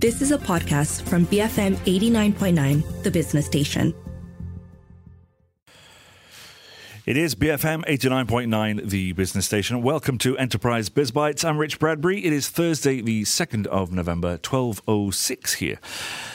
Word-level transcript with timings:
This 0.00 0.22
is 0.22 0.30
a 0.30 0.38
podcast 0.38 1.02
from 1.08 1.26
BFM 1.26 1.74
89.9, 1.78 3.02
the 3.02 3.10
business 3.10 3.46
station. 3.46 3.92
It 7.04 7.16
is 7.16 7.34
BFM 7.34 7.84
89.9, 7.84 8.88
the 8.88 9.10
business 9.14 9.46
station. 9.46 9.82
Welcome 9.82 10.16
to 10.18 10.38
Enterprise 10.38 10.88
Biz 10.88 11.10
Bytes. 11.10 11.44
I'm 11.44 11.58
Rich 11.58 11.80
Bradbury. 11.80 12.24
It 12.24 12.32
is 12.32 12.48
Thursday, 12.48 13.00
the 13.00 13.22
2nd 13.22 13.66
of 13.66 13.90
November, 13.90 14.38
12.06 14.38 15.54
here. 15.54 15.80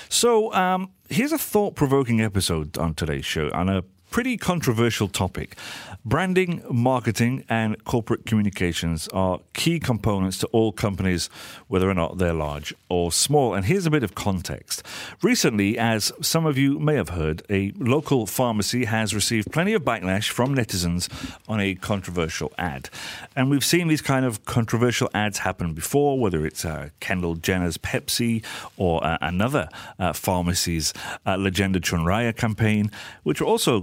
So, 0.09 0.51
um, 0.51 0.91
here's 1.07 1.31
a 1.31 1.37
thought 1.37 1.75
provoking 1.75 2.19
episode 2.19 2.77
on 2.77 2.93
today's 2.95 3.25
show 3.25 3.49
on 3.53 3.69
a 3.69 3.85
pretty 4.13 4.37
controversial 4.37 5.07
topic. 5.07 5.57
Branding, 6.05 6.61
marketing, 6.69 7.43
and 7.49 7.83
corporate 7.83 8.27
communications 8.27 9.07
are 9.07 9.39
key 9.53 9.79
components 9.79 10.37
to 10.37 10.47
all 10.47 10.71
companies, 10.71 11.31
whether 11.67 11.89
or 11.89 11.95
not 11.95 12.19
they're 12.19 12.33
large 12.33 12.75
or 12.89 13.11
small. 13.11 13.55
And 13.55 13.65
here's 13.65 13.87
a 13.87 13.89
bit 13.89 14.03
of 14.03 14.13
context. 14.13 14.83
Recently, 15.23 15.79
as 15.79 16.11
some 16.21 16.45
of 16.45 16.59
you 16.59 16.77
may 16.77 16.93
have 16.93 17.09
heard, 17.09 17.41
a 17.49 17.71
local 17.77 18.27
pharmacy 18.27 18.85
has 18.85 19.15
received 19.15 19.51
plenty 19.51 19.73
of 19.73 19.83
backlash 19.83 20.29
from 20.29 20.53
netizens 20.53 21.09
on 21.47 21.59
a 21.59 21.73
controversial 21.73 22.53
ad. 22.57 22.91
And 23.35 23.49
we've 23.49 23.65
seen 23.65 23.87
these 23.87 24.01
kind 24.01 24.25
of 24.25 24.45
controversial 24.45 25.09
ads 25.15 25.39
happen 25.39 25.73
before, 25.73 26.19
whether 26.19 26.45
it's 26.45 26.65
uh, 26.65 26.89
Kendall 26.99 27.33
Jenner's 27.33 27.79
Pepsi 27.79 28.43
or 28.77 29.03
uh, 29.03 29.17
another 29.21 29.69
uh, 29.97 30.13
pharmacy's 30.13 30.93
uh, 31.25 31.35
Legenda 31.35 31.79
Cun 31.79 32.01
Raya 32.01 32.35
campaign, 32.35 32.91
which 33.23 33.41
were 33.41 33.47
also 33.47 33.81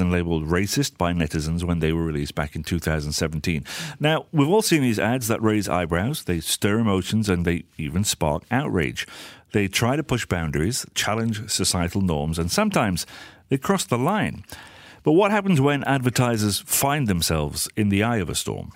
and 0.00 0.12
labeled 0.12 0.46
racist 0.46 0.96
by 0.96 1.12
netizens 1.12 1.64
when 1.64 1.80
they 1.80 1.92
were 1.92 2.04
released 2.04 2.34
back 2.34 2.56
in 2.56 2.62
2017. 2.62 3.64
Now, 4.00 4.26
we've 4.32 4.48
all 4.48 4.62
seen 4.62 4.82
these 4.82 4.98
ads 4.98 5.28
that 5.28 5.42
raise 5.42 5.68
eyebrows, 5.68 6.24
they 6.24 6.40
stir 6.40 6.78
emotions, 6.78 7.28
and 7.28 7.44
they 7.44 7.64
even 7.78 8.04
spark 8.04 8.44
outrage. 8.50 9.06
They 9.52 9.68
try 9.68 9.96
to 9.96 10.02
push 10.02 10.26
boundaries, 10.26 10.86
challenge 10.94 11.50
societal 11.50 12.00
norms, 12.00 12.38
and 12.38 12.50
sometimes 12.50 13.06
they 13.48 13.58
cross 13.58 13.84
the 13.84 13.98
line. 13.98 14.44
But 15.02 15.12
what 15.12 15.30
happens 15.30 15.60
when 15.60 15.84
advertisers 15.84 16.60
find 16.60 17.08
themselves 17.08 17.68
in 17.76 17.88
the 17.88 18.02
eye 18.02 18.18
of 18.18 18.30
a 18.30 18.34
storm? 18.34 18.72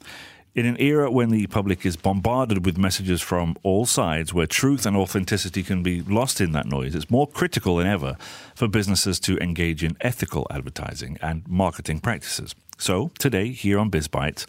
In 0.56 0.64
an 0.64 0.80
era 0.80 1.10
when 1.10 1.28
the 1.28 1.46
public 1.48 1.84
is 1.84 1.96
bombarded 1.98 2.64
with 2.64 2.78
messages 2.78 3.20
from 3.20 3.58
all 3.62 3.84
sides, 3.84 4.32
where 4.32 4.46
truth 4.46 4.86
and 4.86 4.96
authenticity 4.96 5.62
can 5.62 5.82
be 5.82 6.00
lost 6.00 6.40
in 6.40 6.52
that 6.52 6.64
noise, 6.64 6.94
it's 6.94 7.10
more 7.10 7.26
critical 7.26 7.76
than 7.76 7.86
ever 7.86 8.16
for 8.54 8.66
businesses 8.66 9.20
to 9.20 9.36
engage 9.36 9.84
in 9.84 9.98
ethical 10.00 10.46
advertising 10.50 11.18
and 11.20 11.46
marketing 11.46 12.00
practices. 12.00 12.54
So, 12.78 13.10
today, 13.18 13.50
here 13.50 13.78
on 13.78 13.90
BizBytes, 13.90 14.46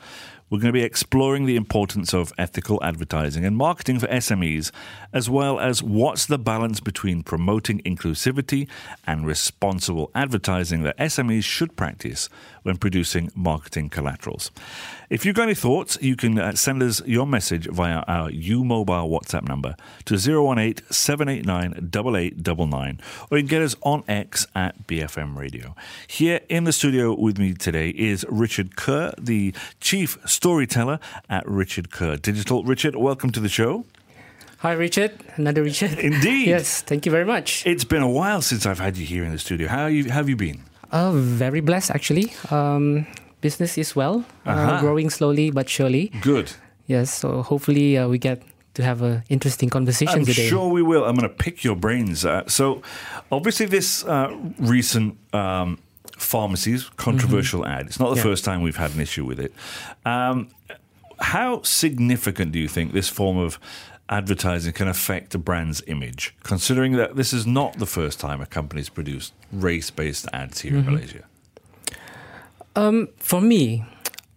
we're 0.49 0.59
going 0.59 0.73
to 0.73 0.79
be 0.79 0.83
exploring 0.83 1.45
the 1.45 1.55
importance 1.55 2.13
of 2.13 2.31
ethical 2.37 2.81
advertising 2.83 3.45
and 3.45 3.57
marketing 3.57 3.99
for 3.99 4.07
SMEs, 4.07 4.71
as 5.11 5.29
well 5.29 5.59
as 5.59 5.83
what's 5.83 6.25
the 6.25 6.39
balance 6.39 6.79
between 6.79 7.23
promoting 7.23 7.79
inclusivity 7.79 8.67
and 9.05 9.25
responsible 9.25 10.09
advertising 10.15 10.83
that 10.83 10.97
SMEs 10.97 11.43
should 11.43 11.75
practice 11.75 12.29
when 12.63 12.77
producing 12.77 13.31
marketing 13.35 13.89
collaterals. 13.89 14.51
If 15.09 15.25
you've 15.25 15.35
got 15.35 15.43
any 15.43 15.55
thoughts, 15.55 15.97
you 16.01 16.17
can 16.17 16.37
uh, 16.37 16.53
send 16.55 16.83
us 16.83 17.01
your 17.05 17.25
message 17.25 17.67
via 17.67 17.99
our 18.09 18.29
U 18.29 18.65
Mobile 18.65 19.09
WhatsApp 19.09 19.47
number 19.47 19.75
to 20.03 20.15
018 20.15 20.83
789 20.91 21.71
8899, 21.77 22.99
or 23.31 23.37
you 23.37 23.43
can 23.43 23.47
get 23.49 23.61
us 23.61 23.75
on 23.83 24.03
X 24.09 24.47
at 24.53 24.85
BFM 24.85 25.37
Radio. 25.37 25.75
Here 26.07 26.41
in 26.49 26.65
the 26.65 26.73
studio 26.73 27.13
with 27.17 27.37
me 27.37 27.53
today 27.53 27.89
is 27.89 28.25
Richard 28.27 28.75
Ker, 28.75 29.13
the 29.17 29.53
Chief 29.79 30.17
Storyteller 30.41 30.99
at 31.29 31.43
Richard 31.49 31.89
Ker 31.89 32.15
Digital. 32.15 32.63
Richard, 32.63 32.95
welcome 32.95 33.31
to 33.31 33.39
the 33.39 33.49
show. 33.49 33.85
Hi, 34.59 34.73
Richard. 34.73 35.11
Another 35.35 35.63
Richard. 35.63 35.97
Indeed. 36.11 36.47
yes, 36.47 36.81
thank 36.83 37.05
you 37.07 37.11
very 37.11 37.25
much. 37.25 37.65
It's 37.65 37.83
been 37.83 38.03
a 38.03 38.09
while 38.09 38.41
since 38.43 38.67
I've 38.67 38.77
had 38.79 38.97
you 38.97 39.05
here 39.05 39.23
in 39.23 39.31
the 39.31 39.39
studio. 39.39 39.67
How 39.67 39.87
you, 39.87 40.11
have 40.11 40.29
you 40.29 40.35
been? 40.35 40.61
Uh, 40.91 41.11
very 41.11 41.59
blessed, 41.61 41.89
actually. 41.89 42.33
Um, 42.51 43.07
business 43.41 43.77
is 43.79 43.95
well, 43.95 44.23
uh, 44.45 44.49
Uh-huh. 44.51 44.79
growing 44.81 45.09
slowly 45.09 45.49
but 45.49 45.67
surely. 45.69 46.11
Good. 46.21 46.51
Yes, 46.85 47.11
so 47.11 47.41
hopefully 47.41 47.97
uh, 47.97 48.07
we 48.07 48.19
get 48.19 48.43
to 48.75 48.83
have 48.83 49.01
an 49.01 49.23
interesting 49.29 49.69
conversation 49.71 50.19
I'm 50.19 50.25
today. 50.25 50.47
sure 50.49 50.69
we 50.69 50.83
will. 50.83 51.03
I'm 51.03 51.15
going 51.15 51.27
to 51.29 51.35
pick 51.43 51.63
your 51.63 51.75
brains. 51.75 52.23
Uh, 52.25 52.43
so, 52.47 52.83
obviously, 53.31 53.65
this 53.65 54.05
uh, 54.05 54.29
recent 54.59 55.17
um, 55.33 55.79
pharmacies 56.17 56.89
controversial 56.97 57.65
ad. 57.65 57.85
It's 57.87 57.99
not 57.99 58.09
the 58.09 58.15
Mm-hmm. 58.15 58.27
Yeah. 58.27 58.31
first 58.33 58.45
time 58.45 58.61
we've 58.61 58.75
had 58.77 58.93
an 58.95 58.99
issue 59.01 59.25
with 59.25 59.39
it. 59.39 59.53
Um, 60.05 60.49
how 61.19 61.61
significant 61.63 62.51
do 62.51 62.59
you 62.59 62.67
think 62.67 62.93
this 62.93 63.09
form 63.09 63.37
of 63.37 63.59
advertising 64.09 64.73
can 64.73 64.87
affect 64.87 65.35
a 65.35 65.37
brand's 65.37 65.81
image, 65.87 66.33
considering 66.43 66.93
that 66.93 67.15
this 67.15 67.33
is 67.33 67.45
not 67.45 67.77
the 67.77 67.85
first 67.85 68.19
time 68.19 68.41
a 68.41 68.45
company's 68.45 68.89
produced 68.89 69.33
race-based 69.51 70.27
ads 70.33 70.61
here 70.61 70.73
Mm-hmm. 70.73 70.87
in 70.89 70.95
Malaysia? 70.95 71.23
Um, 72.75 73.07
for 73.17 73.41
me, 73.41 73.83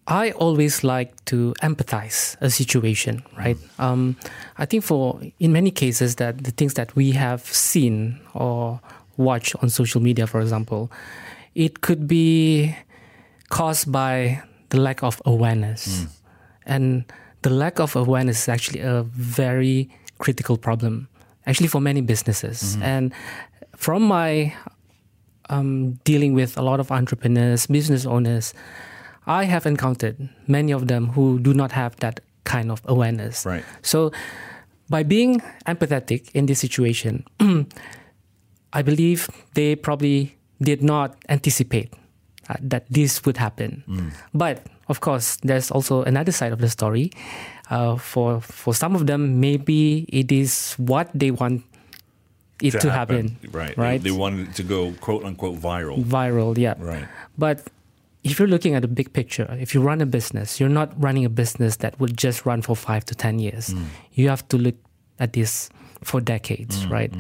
I 0.07 0.33
always 0.33 0.83
like 0.83 1.13
to 1.27 1.55
empathize 1.63 2.37
a 2.41 2.51
situation, 2.51 3.23
right? 3.39 3.57
Um, 3.79 4.17
I 4.59 4.65
think 4.67 4.83
for 4.83 5.21
in 5.39 5.53
many 5.53 5.71
cases 5.71 6.17
that 6.17 6.43
the 6.45 6.51
things 6.51 6.75
that 6.75 6.97
we 6.97 7.13
have 7.13 7.43
seen 7.45 8.19
or 8.35 8.81
watched 9.19 9.55
on 9.63 9.69
social 9.69 10.01
media, 10.01 10.27
for 10.27 10.41
example, 10.41 10.91
it 11.55 11.81
could 11.81 12.07
be 12.07 12.75
caused 13.49 13.91
by 13.91 14.43
the 14.71 14.81
lack 14.81 15.03
of 15.03 15.21
awareness, 15.25 16.07
and 16.67 17.05
the 17.43 17.51
lack 17.51 17.81
of 17.81 17.97
awareness 17.97 18.43
is 18.43 18.49
actually 18.49 18.81
a 18.81 19.03
very 19.03 19.91
critical 20.19 20.57
problem, 20.57 21.09
actually 21.47 21.69
for 21.69 21.81
many 21.81 22.01
businesses. 22.01 22.77
And 22.83 23.13
from 23.77 24.03
my 24.03 24.55
um, 25.49 25.93
dealing 26.05 26.35
with 26.35 26.57
a 26.57 26.63
lot 26.63 26.81
of 26.81 26.91
entrepreneurs, 26.91 27.67
business 27.67 28.07
owners, 28.07 28.55
I 29.27 29.45
have 29.45 29.67
encountered 29.67 30.29
many 30.47 30.73
of 30.73 30.89
them 30.89 31.09
who 31.09 31.39
do 31.39 31.53
not 31.53 31.73
have 31.73 31.97
that 31.97 32.21
kind 32.45 32.71
of 32.71 32.81
awareness. 32.87 33.45
Right. 33.45 33.65
So, 33.83 34.13
by 34.89 35.03
being 35.03 35.41
empathetic 35.67 36.31
in 36.35 36.47
this 36.47 36.59
situation, 36.59 37.25
I 38.73 38.83
believe 38.83 39.29
they 39.55 39.77
probably 39.77 40.37
did 40.63 40.83
not 40.83 41.17
anticipate 41.29 41.93
uh, 42.49 42.55
that 42.61 42.85
this 42.91 43.25
would 43.25 43.37
happen. 43.37 43.85
But 44.35 44.63
of 44.89 45.01
course, 45.01 45.37
there's 45.43 45.71
also 45.71 46.03
another 46.03 46.33
side 46.33 46.53
of 46.53 46.59
the 46.59 46.69
story. 46.69 47.13
Uh, 47.71 47.97
for 47.97 48.41
for 48.41 48.75
some 48.75 48.97
of 48.97 49.07
them, 49.07 49.39
maybe 49.41 50.05
it 50.09 50.33
is 50.33 50.75
what 50.75 51.09
they 51.15 51.31
want 51.31 51.63
it 52.61 52.73
to, 52.81 52.91
happen. 52.91 53.39
Right. 53.53 53.77
Right. 53.77 54.03
They, 54.03 54.11
they 54.11 54.17
wanted 54.17 54.49
it 54.49 54.55
to 54.57 54.63
go 54.63 54.93
quote 55.01 55.25
unquote 55.25 55.59
viral. 55.61 56.05
Viral, 56.05 56.59
yeah. 56.59 56.75
Right. 56.79 57.07
But 57.39 57.63
if 58.25 58.39
you're 58.39 58.49
looking 58.49 58.75
at 58.75 58.83
the 58.83 58.89
big 58.89 59.13
picture, 59.13 59.49
if 59.61 59.75
you 59.75 59.81
run 59.81 60.01
a 60.01 60.07
business, 60.07 60.61
you're 60.61 60.69
not 60.69 60.93
running 61.01 61.25
a 61.25 61.31
business 61.31 61.77
that 61.77 61.99
will 61.99 62.13
just 62.13 62.45
run 62.45 62.61
for 62.61 62.77
five 62.77 63.05
to 63.07 63.15
10 63.15 63.39
years. 63.39 63.75
You 64.13 64.29
have 64.29 64.47
to 64.49 64.59
look 64.59 64.75
at 65.19 65.33
this 65.33 65.71
for 66.03 66.21
decades, 66.21 66.87
right? 66.87 67.13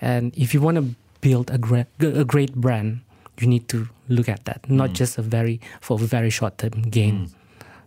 And 0.00 0.36
if 0.36 0.52
you 0.52 0.60
want 0.60 0.76
to 0.76 0.94
build 1.22 1.50
a, 1.50 1.56
gra- 1.56 1.86
a 2.00 2.24
great 2.24 2.54
brand, 2.54 3.00
you 3.40 3.46
need 3.46 3.66
to 3.68 3.88
look 4.08 4.28
at 4.28 4.44
that, 4.44 4.68
not 4.68 4.92
just 4.92 5.16
a 5.18 5.22
very, 5.22 5.58
for 5.80 5.96
a 5.96 6.04
very 6.06 6.28
short 6.30 6.58
term 6.58 6.82
gain. 6.90 7.30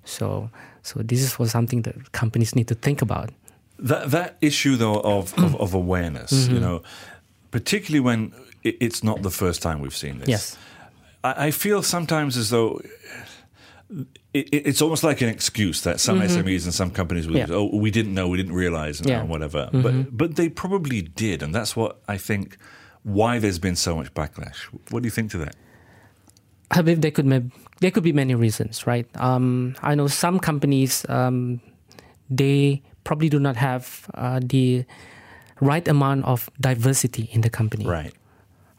So, 0.06 0.50
so 0.82 1.02
this 1.04 1.20
is 1.22 1.34
for 1.34 1.48
something 1.48 1.84
that 1.84 2.12
companies 2.12 2.56
need 2.56 2.68
to 2.68 2.76
think 2.76 3.02
about. 3.04 3.30
That 3.78 4.12
that 4.12 4.38
issue 4.42 4.76
though 4.78 5.02
of 5.02 5.34
of, 5.38 5.56
of 5.60 5.74
awareness, 5.84 6.32
Mm-hmm. 6.32 6.54
you 6.56 6.60
know, 6.62 6.82
particularly 7.52 8.00
when 8.00 8.34
it, 8.64 8.78
it's 8.80 9.04
not 9.04 9.22
the 9.22 9.30
first 9.32 9.62
time 9.62 9.82
we've 9.82 9.96
seen 9.98 10.20
this. 10.20 10.30
Yes. 10.30 10.58
I, 11.24 11.48
I 11.48 11.52
feel 11.52 11.84
sometimes 11.84 12.38
as 12.38 12.50
though. 12.50 12.80
It, 14.34 14.50
it- 14.52 14.68
it's 14.68 14.82
almost 14.82 15.04
like 15.04 15.22
an 15.22 15.30
excuse 15.30 15.82
that 15.82 16.00
some 16.00 16.20
SMEs 16.20 16.64
and 16.66 16.74
some 16.74 16.90
companies 16.92 17.28
will 17.28 17.36
Mm-hmm. 17.36 17.52
Yeah. 17.52 17.58
use. 17.60 17.72
Oh, 17.74 17.78
we 17.78 17.92
didn't 17.92 18.14
know, 18.14 18.28
we 18.28 18.38
didn't 18.38 18.56
realize, 18.56 19.00
and 19.00 19.10
Yeah. 19.10 19.20
Mm-hmm. 19.20 19.30
whatever. 19.30 19.70
But 19.72 20.18
but 20.18 20.36
they 20.36 20.50
probably 20.50 21.02
did, 21.02 21.44
and 21.44 21.54
that's 21.54 21.76
what 21.76 21.98
I 22.08 22.18
think. 22.18 22.58
Why 23.06 23.38
there's 23.40 23.60
been 23.60 23.76
so 23.78 23.96
much 23.96 24.10
backlash. 24.14 24.58
What 24.90 25.04
do 25.04 25.08
you 25.08 25.12
think 25.14 25.30
to 25.32 25.38
that? 25.46 25.56
I 26.72 26.82
believe 26.82 27.02
there 27.02 27.12
could 27.12 27.30
there 27.80 27.92
could 27.92 28.04
be 28.04 28.12
many 28.14 28.34
reasons, 28.36 28.88
right? 28.88 29.06
Um, 29.16 29.76
I 29.84 29.94
know 29.96 30.08
some 30.08 30.40
companies 30.40 31.06
um, 31.08 31.62
they 32.30 32.82
probably 33.04 33.30
do 33.30 33.40
not 33.40 33.56
have 33.56 34.10
uh, 34.16 34.40
the 34.44 34.84
right 35.62 35.88
amount 35.88 36.26
of 36.26 36.50
diversity 36.60 37.30
in 37.32 37.42
the 37.42 37.50
company, 37.50 37.86
Right. 37.86 38.14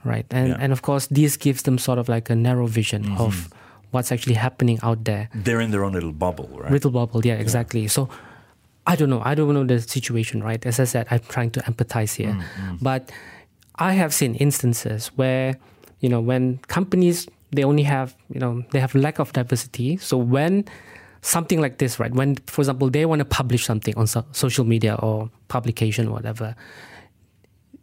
right? 0.05 0.26
And 0.31 0.49
Yeah. 0.49 0.56
and 0.61 0.72
of 0.72 0.82
course, 0.82 1.06
this 1.06 1.37
gives 1.38 1.62
them 1.62 1.79
sort 1.79 1.99
of 1.99 2.08
like 2.08 2.29
a 2.29 2.34
narrow 2.34 2.67
vision 2.67 3.06
of 3.17 3.49
what's 3.93 4.11
actually 4.11 4.34
happening 4.34 4.79
out 4.82 5.05
there. 5.05 5.29
They're 5.32 5.61
in 5.62 5.70
their 5.70 5.84
own 5.84 5.93
little 5.93 6.12
bubble, 6.12 6.50
right? 6.61 6.72
Little 6.72 6.90
bubble, 6.90 7.25
yeah, 7.25 7.38
exactly. 7.38 7.87
So 7.88 8.08
I 8.87 8.96
don't 8.96 9.11
know. 9.11 9.22
I 9.25 9.34
don't 9.37 9.55
know 9.55 9.64
the 9.64 9.81
situation, 9.81 10.43
right? 10.43 10.67
As 10.67 10.81
I 10.81 10.84
said, 10.84 11.06
I'm 11.11 11.20
trying 11.29 11.50
to 11.52 11.61
empathize 11.70 12.14
here. 12.17 12.37
But 12.82 13.11
I 13.78 13.93
have 13.93 14.14
seen 14.14 14.34
instances 14.37 15.08
where, 15.17 15.56
you 16.00 16.08
know, 16.08 16.20
when 16.20 16.58
companies 16.69 17.28
they 17.52 17.64
only 17.64 17.82
have, 17.84 18.14
you 18.28 18.40
know, 18.40 18.64
they 18.73 18.81
have 18.81 18.94
lack 18.94 19.19
of 19.19 19.32
diversity. 19.32 19.96
So 19.96 20.17
when 20.17 20.64
something 21.23 21.61
like 21.61 21.78
this, 21.78 21.99
right? 21.99 22.12
When, 22.12 22.37
for 22.46 22.61
example, 22.61 22.90
they 22.90 23.06
want 23.06 23.20
to 23.20 23.25
publish 23.25 23.64
something 23.64 23.96
on 23.96 24.06
so- 24.06 24.26
social 24.32 24.64
media 24.64 24.94
or 24.94 25.31
publication 25.49 26.08
or 26.08 26.12
whatever, 26.12 26.55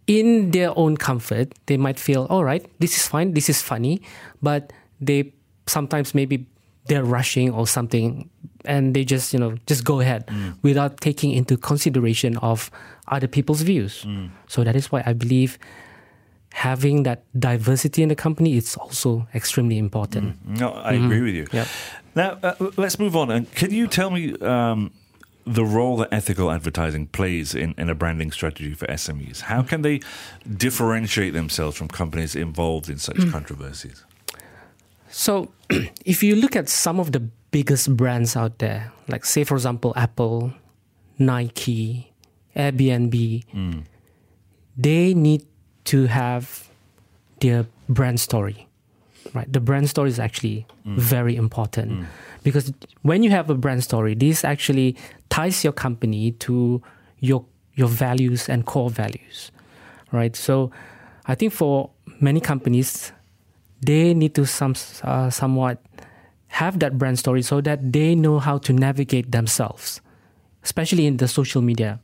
in 0.07 0.51
their 0.51 0.77
own 0.77 0.97
comfort, 0.97 1.53
they 1.67 1.77
might 1.77 1.99
feel, 1.99 2.27
all 2.29 2.43
right, 2.43 2.65
this 2.79 2.97
is 2.97 3.07
fine, 3.07 3.33
this 3.33 3.49
is 3.49 3.61
funny, 3.61 4.01
but 4.41 4.73
they 4.99 5.33
sometimes 5.67 6.13
maybe 6.13 6.45
they're 6.87 7.03
rushing 7.05 7.49
or 7.49 7.65
something 7.65 8.29
and 8.65 8.93
they 8.93 9.05
just 9.05 9.33
you 9.33 9.39
know 9.39 9.55
just 9.67 9.85
go 9.85 10.01
ahead 10.01 10.27
mm. 10.27 10.53
without 10.61 10.99
taking 10.99 11.31
into 11.31 11.55
consideration 11.55 12.35
of 12.37 12.69
other 13.07 13.27
people's 13.27 13.61
views 13.61 14.03
mm. 14.03 14.29
so 14.47 14.65
that 14.65 14.75
is 14.75 14.91
why 14.91 15.01
i 15.05 15.13
believe 15.13 15.57
having 16.53 17.03
that 17.03 17.25
diversity 17.37 18.03
in 18.03 18.09
the 18.09 18.15
company 18.15 18.55
is 18.55 18.77
also 18.77 19.27
extremely 19.33 19.77
important 19.77 20.37
mm. 20.47 20.59
no 20.59 20.71
i 20.83 20.93
mm-hmm. 20.93 21.05
agree 21.05 21.21
with 21.21 21.35
you 21.35 21.47
yep. 21.51 21.67
now 22.15 22.37
uh, 22.43 22.53
let's 22.77 22.99
move 22.99 23.15
on 23.15 23.31
and 23.31 23.51
can 23.53 23.71
you 23.71 23.87
tell 23.87 24.09
me 24.09 24.37
um, 24.39 24.91
the 25.45 25.65
role 25.65 25.97
that 25.97 26.09
ethical 26.11 26.51
advertising 26.51 27.07
plays 27.07 27.53
in, 27.53 27.73
in 27.77 27.89
a 27.89 27.95
branding 27.95 28.31
strategy 28.31 28.73
for 28.73 28.87
SMEs. 28.87 29.41
How 29.41 29.61
can 29.61 29.81
they 29.81 29.99
differentiate 30.57 31.33
themselves 31.33 31.75
from 31.75 31.89
companies 31.89 32.35
involved 32.35 32.89
in 32.89 32.97
such 32.97 33.17
mm. 33.17 33.31
controversies? 33.31 34.05
So, 35.09 35.51
if 36.05 36.23
you 36.23 36.35
look 36.35 36.55
at 36.55 36.69
some 36.69 36.99
of 36.99 37.11
the 37.11 37.19
biggest 37.51 37.95
brands 37.95 38.35
out 38.35 38.59
there, 38.59 38.91
like 39.07 39.25
say 39.25 39.43
for 39.43 39.55
example 39.55 39.93
Apple, 39.95 40.53
Nike, 41.19 42.13
Airbnb, 42.55 43.43
mm. 43.53 43.83
they 44.77 45.13
need 45.13 45.45
to 45.85 46.05
have 46.05 46.69
their 47.39 47.65
brand 47.89 48.19
story. 48.19 48.67
Right? 49.33 49.51
The 49.51 49.59
brand 49.59 49.89
story 49.89 50.09
is 50.09 50.19
actually 50.19 50.65
mm. 50.85 50.97
very 50.97 51.35
important 51.35 51.91
mm. 51.91 52.05
because 52.43 52.71
when 53.01 53.23
you 53.23 53.29
have 53.31 53.49
a 53.49 53.55
brand 53.55 53.83
story, 53.83 54.15
this 54.15 54.43
actually 54.43 54.95
ties 55.29 55.63
your 55.63 55.73
company 55.73 56.31
to 56.31 56.81
your 57.19 57.45
your 57.75 57.87
values 57.87 58.49
and 58.49 58.65
core 58.65 58.89
values. 58.89 59.51
Right? 60.11 60.35
So 60.35 60.71
I 61.25 61.35
think 61.35 61.53
for 61.53 61.89
many 62.19 62.39
companies 62.39 63.11
they 63.81 64.13
need 64.13 64.35
to 64.35 64.45
some 64.45 64.75
uh, 65.03 65.29
somewhat 65.29 65.81
have 66.47 66.79
that 66.79 66.97
brand 66.97 67.17
story 67.17 67.41
so 67.41 67.61
that 67.61 67.91
they 67.91 68.13
know 68.13 68.39
how 68.39 68.57
to 68.59 68.71
navigate 68.73 69.31
themselves, 69.31 70.01
especially 70.63 71.07
in 71.07 71.17
the 71.17 71.27
social 71.27 71.61
media 71.61 71.99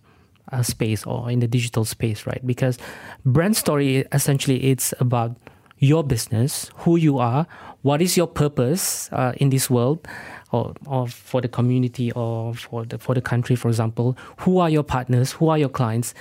uh, 0.51 0.63
space 0.63 1.05
or 1.05 1.29
in 1.29 1.39
the 1.39 1.47
digital 1.47 1.85
space, 1.85 2.25
right? 2.25 2.45
Because 2.45 2.77
brand 3.25 3.57
story 3.57 4.05
essentially 4.11 4.63
it's 4.65 4.93
about 4.99 5.35
your 5.77 6.03
business, 6.03 6.69
who 6.77 6.97
you 6.97 7.19
are, 7.19 7.47
what 7.81 8.01
is 8.01 8.17
your 8.17 8.27
purpose 8.27 9.09
uh, 9.13 9.31
in 9.37 9.49
this 9.49 9.69
world, 9.69 10.05
or, 10.51 10.73
or 10.85 11.07
for 11.07 11.41
the 11.41 11.47
community 11.47 12.11
or 12.13 12.53
for 12.53 12.85
the 12.85 12.97
for 12.97 13.15
the 13.15 13.21
country, 13.21 13.55
for 13.55 13.67
example. 13.67 14.17
Who 14.39 14.59
are 14.59 14.69
your 14.69 14.83
partners? 14.83 15.33
Who 15.33 15.49
are 15.49 15.57
your 15.57 15.69
clients? 15.69 16.13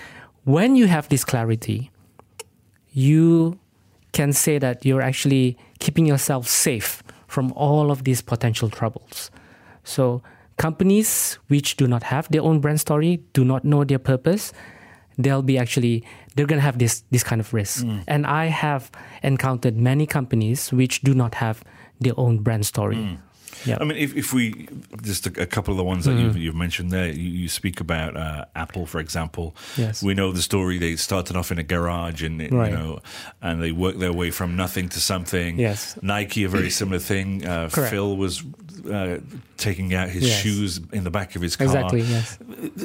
When 0.45 0.77
you 0.77 0.87
have 0.87 1.09
this 1.09 1.25
clarity, 1.25 1.91
you 2.91 3.59
can 4.13 4.33
say 4.33 4.59
that 4.59 4.85
you're 4.85 5.03
actually 5.03 5.57
keeping 5.79 6.07
yourself 6.07 6.47
safe 6.49 7.03
from 7.27 7.53
all 7.53 7.91
of 7.91 8.05
these 8.05 8.23
potential 8.23 8.71
troubles. 8.71 9.31
So, 9.85 10.23
companies 10.59 11.39
which 11.49 11.77
do 11.77 11.87
not 11.87 12.03
have 12.03 12.29
their 12.31 12.43
own 12.43 12.61
brand 12.61 12.81
story, 12.81 13.23
do 13.33 13.45
not 13.45 13.65
know 13.65 13.85
their 13.85 13.99
purpose, 13.99 14.53
they'll 15.17 15.43
be 15.43 15.59
actually 15.59 16.05
they're 16.35 16.47
going 16.47 16.59
to 16.59 16.65
have 16.65 16.79
this 16.79 17.03
this 17.11 17.25
kind 17.25 17.41
of 17.41 17.55
risk. 17.55 17.85
Mm. 17.85 18.05
And 18.07 18.27
I 18.27 18.47
have 18.47 18.91
encountered 19.23 19.77
many 19.77 20.07
companies 20.07 20.71
which 20.73 21.01
do 21.01 21.15
not 21.15 21.35
have 21.37 21.65
their 22.01 22.15
own 22.17 22.39
brand 22.39 22.67
story. 22.67 22.97
Mm. 22.97 23.19
Yeah. 23.65 23.79
I 23.81 23.85
mean, 23.85 23.99
if, 23.99 24.17
if 24.17 24.33
we 24.33 24.69
just 25.03 25.27
a, 25.27 25.43
a 25.43 25.47
couple 25.47 25.73
of 25.73 25.79
the 25.79 25.85
ones 25.85 26.05
that 26.05 26.13
mm-hmm. 26.13 26.25
you've, 26.25 26.37
you've, 26.37 26.55
mentioned 26.55 26.91
there, 26.91 27.09
you, 27.09 27.29
you 27.31 27.49
speak 27.49 27.81
about 27.81 28.17
uh, 28.17 28.45
Apple, 28.55 28.87
for 28.87 29.01
example. 29.01 29.55
Yes. 29.77 30.03
We 30.03 30.15
know 30.15 30.33
the 30.33 30.43
story. 30.43 30.79
They 30.79 30.97
started 30.97 31.37
off 31.37 31.51
in 31.51 31.59
a 31.59 31.63
garage, 31.63 32.23
and 32.23 32.41
right. 32.53 32.71
you 32.71 32.77
know, 32.77 33.01
and 33.43 33.63
they 33.63 33.73
worked 33.73 33.99
their 33.99 34.13
way 34.13 34.31
from 34.31 34.57
nothing 34.57 34.89
to 34.91 35.01
something. 35.01 35.59
Yes. 35.59 35.99
Nike, 36.03 36.45
a 36.45 36.49
very 36.49 36.71
similar 36.71 36.99
thing. 36.99 37.47
Uh, 37.47 37.69
Phil 37.69 38.17
was 38.17 38.43
uh, 38.91 39.19
taking 39.57 39.95
out 39.95 40.09
his 40.09 40.29
yes. 40.29 40.41
shoes 40.41 40.81
in 40.93 41.05
the 41.05 41.11
back 41.11 41.37
of 41.37 41.43
his 41.43 41.57
car. 41.57 41.67
Exactly. 41.67 42.03
Yes. 42.03 42.39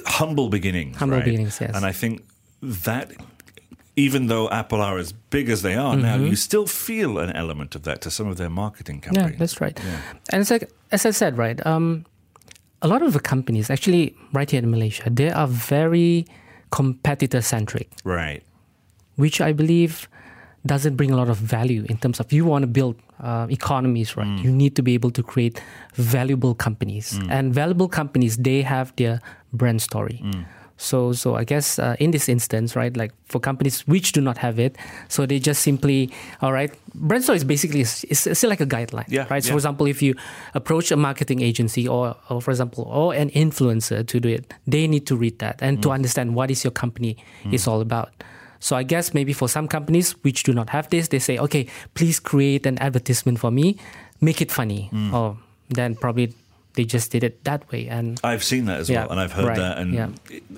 Humble 0.06 0.50
beginnings. 0.50 0.98
Humble 0.98 1.18
right? 1.18 1.25
beginnings. 1.25 1.60
Yes. 1.60 1.75
And 1.75 1.86
I 1.86 1.92
think 1.92 2.25
that 2.62 3.12
even 3.95 4.28
though 4.28 4.50
Apple 4.50 4.81
are 4.81 4.98
as 4.98 5.12
big 5.12 5.50
as 5.50 5.62
they 5.62 5.75
are 5.75 5.94
mm-hmm. 5.94 6.01
now, 6.01 6.16
you 6.16 6.36
still 6.36 6.66
feel 6.66 7.19
an 7.19 7.31
element 7.31 7.75
of 7.75 7.84
that 7.84 8.01
to 8.01 8.12
some 8.12 8.28
of 8.28 8.38
their 8.38 8.50
marketing 8.50 9.01
campaigns. 9.01 9.31
Yeah, 9.31 9.38
that's 9.38 9.62
right. 9.62 9.80
Yeah. 9.84 10.00
And 10.31 10.42
it's 10.42 10.51
like, 10.51 10.72
as 10.92 11.06
I 11.06 11.12
said, 11.12 11.38
right, 11.38 11.63
um, 11.66 12.06
a 12.81 12.88
lot 12.88 13.01
of 13.01 13.13
the 13.13 13.19
companies, 13.19 13.69
actually, 13.69 14.16
right 14.34 14.50
here 14.50 14.62
in 14.62 14.69
Malaysia, 14.69 15.10
they 15.10 15.30
are 15.30 15.48
very 15.48 16.25
competitor 16.72 17.42
centric. 17.42 17.90
Right. 18.04 18.44
Which 19.16 19.40
I 19.42 19.54
believe 19.54 20.10
doesn't 20.66 20.96
bring 20.96 21.12
a 21.12 21.16
lot 21.16 21.30
of 21.30 21.38
value 21.38 21.86
in 21.89 21.98
terms 21.98 22.19
of 22.19 22.31
you 22.34 22.46
want 22.46 22.63
to 22.63 22.68
build 22.68 22.96
uh, 23.22 23.48
economies, 23.50 24.18
right? 24.18 24.28
Mm. 24.28 24.44
You 24.44 24.51
need 24.51 24.75
to 24.75 24.81
be 24.81 24.94
able 24.94 25.12
to 25.12 25.22
create 25.22 25.62
valuable 25.94 26.56
companies. 26.56 27.19
Mm. 27.19 27.31
And 27.31 27.54
valuable 27.54 27.89
companies, 27.89 28.38
they 28.38 28.62
have 28.63 28.96
their 28.96 29.22
brand 29.51 29.81
story. 29.81 30.22
Mm. 30.24 30.46
So, 30.78 31.14
so 31.14 31.36
I 31.36 31.44
guess 31.44 31.80
uh, 31.80 31.96
in 32.00 32.12
this 32.12 32.28
instance, 32.28 32.75
right, 32.75 32.96
like 32.98 33.14
for 33.25 33.40
companies 33.40 33.88
which 33.88 34.12
do 34.12 34.22
not 34.22 34.38
have 34.40 34.60
it, 34.60 34.75
so 35.08 35.25
they 35.25 35.40
just 35.40 35.62
simply, 35.62 36.12
all 36.42 36.52
right, 36.52 36.74
brand 36.96 37.24
story 37.24 37.38
is 37.38 37.44
basically 37.44 37.81
it's, 37.81 38.04
is 38.06 38.38
still 38.38 38.50
like 38.50 38.60
a 38.60 38.66
guideline, 38.66 39.06
yeah, 39.08 39.28
right? 39.30 39.44
So, 39.44 39.48
yeah. 39.48 39.54
for 39.54 39.58
example, 39.58 39.88
if 39.88 40.02
you 40.02 40.16
approach 40.54 40.92
a 40.92 40.98
marketing 40.98 41.42
agency 41.42 41.88
or, 41.88 42.16
or 42.30 42.42
for 42.42 42.52
example, 42.52 42.86
or 42.86 43.14
an 43.14 43.30
influencer 43.30 44.06
to 44.08 44.20
do 44.20 44.30
it, 44.30 44.54
they 44.68 44.88
need 44.88 45.06
to 45.08 45.16
read 45.16 45.40
that 45.40 45.62
and 45.62 45.78
mm. 45.78 45.81
to 45.84 45.92
understand 45.92 46.36
what 46.36 46.50
is 46.52 46.64
your 46.64 46.72
company 46.72 47.18
mm. 47.44 47.54
is 47.54 47.68
all 47.68 47.80
about. 47.80 48.12
So 48.60 48.75
I 48.75 48.84
guess 48.84 49.14
maybe 49.14 49.34
for 49.34 49.50
some 49.50 49.68
companies 49.68 50.12
which 50.24 50.44
do 50.44 50.54
not 50.54 50.70
have 50.70 50.90
this, 50.90 51.10
they 51.10 51.20
say, 51.20 51.38
okay, 51.38 51.68
please 51.96 52.20
create 52.20 52.66
an 52.66 52.80
advertisement 52.80 53.40
for 53.40 53.52
me, 53.52 53.78
make 54.22 54.42
it 54.42 54.52
funny, 54.52 54.90
mm. 54.92 55.14
or 55.14 55.38
then 55.70 55.96
probably 55.96 56.34
they 56.75 56.84
just 56.84 57.12
did 57.12 57.24
it 57.24 57.44
that 57.44 57.70
way 57.72 57.88
and 57.88 58.20
i've 58.24 58.44
seen 58.44 58.66
that 58.66 58.80
as 58.80 58.90
yeah, 58.90 59.02
well 59.02 59.12
and 59.12 59.20
i've 59.20 59.31
heard 59.31 59.46
right, 59.46 59.58
that 59.58 59.78
and 59.78 59.94
yeah. 59.94 60.10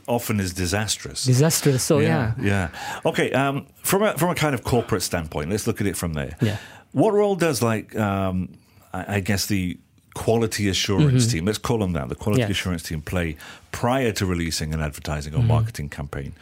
often 0.07 0.39
is 0.39 0.53
disastrous 0.53 1.25
disastrous 1.25 1.83
so 1.83 1.99
yeah 1.99 2.33
yeah, 2.39 2.43
yeah. 2.45 2.99
okay 3.05 3.31
um, 3.31 3.65
from 3.83 4.03
a 4.03 4.17
from 4.17 4.29
a 4.29 4.35
kind 4.35 4.55
of 4.55 4.63
corporate 4.63 5.01
standpoint 5.01 5.49
let's 5.49 5.67
look 5.67 5.81
at 5.81 5.87
it 5.87 5.97
from 5.97 6.13
there 6.13 6.35
yeah 6.41 6.57
what 6.91 7.13
role 7.13 7.35
does 7.35 7.61
like 7.61 7.95
um, 7.97 8.49
I, 8.93 9.15
I, 9.15 9.19
guess 9.19 9.47
the 9.47 9.77
quality 10.13 10.69
assurance 10.69 11.25
mm-hmm. 11.25 11.31
team 11.31 11.45
let's 11.45 11.57
call 11.57 11.79
them 11.79 11.91
that 11.93 12.07
the 12.07 12.15
quality 12.15 12.41
yes. 12.41 12.51
assurance 12.51 12.83
team 12.83 13.01
play 13.01 13.35
prior 13.71 14.13
to 14.13 14.25
releasing 14.25 14.73
an 14.73 14.79
advertising 14.79 15.33
or 15.33 15.39
mm-hmm. 15.39 15.49
marketing 15.49 15.89
campaign 15.89 16.33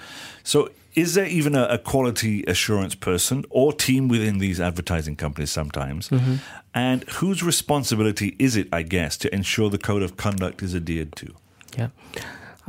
so 0.44 0.70
is 0.96 1.16
there 1.16 1.26
even 1.26 1.56
a, 1.56 1.64
a, 1.66 1.78
quality 1.78 2.44
assurance 2.48 2.96
person 2.96 3.46
or 3.50 3.74
team 3.74 4.08
within 4.08 4.38
these 4.38 4.60
advertising 4.60 5.16
companies 5.16 5.52
sometimes? 5.52 6.10
Mm-hmm. 6.10 6.36
And 6.74 7.04
whose 7.10 7.44
responsibility 7.44 8.36
is 8.40 8.56
it, 8.56 8.68
I 8.72 8.84
guess, 8.84 9.18
to 9.18 9.34
ensure 9.34 9.70
the 9.70 9.78
code 9.78 10.04
of 10.04 10.18
conduct 10.18 10.62
is 10.62 10.76
adhered 10.76 11.16
to? 11.18 11.34
Yeah. 11.78 11.90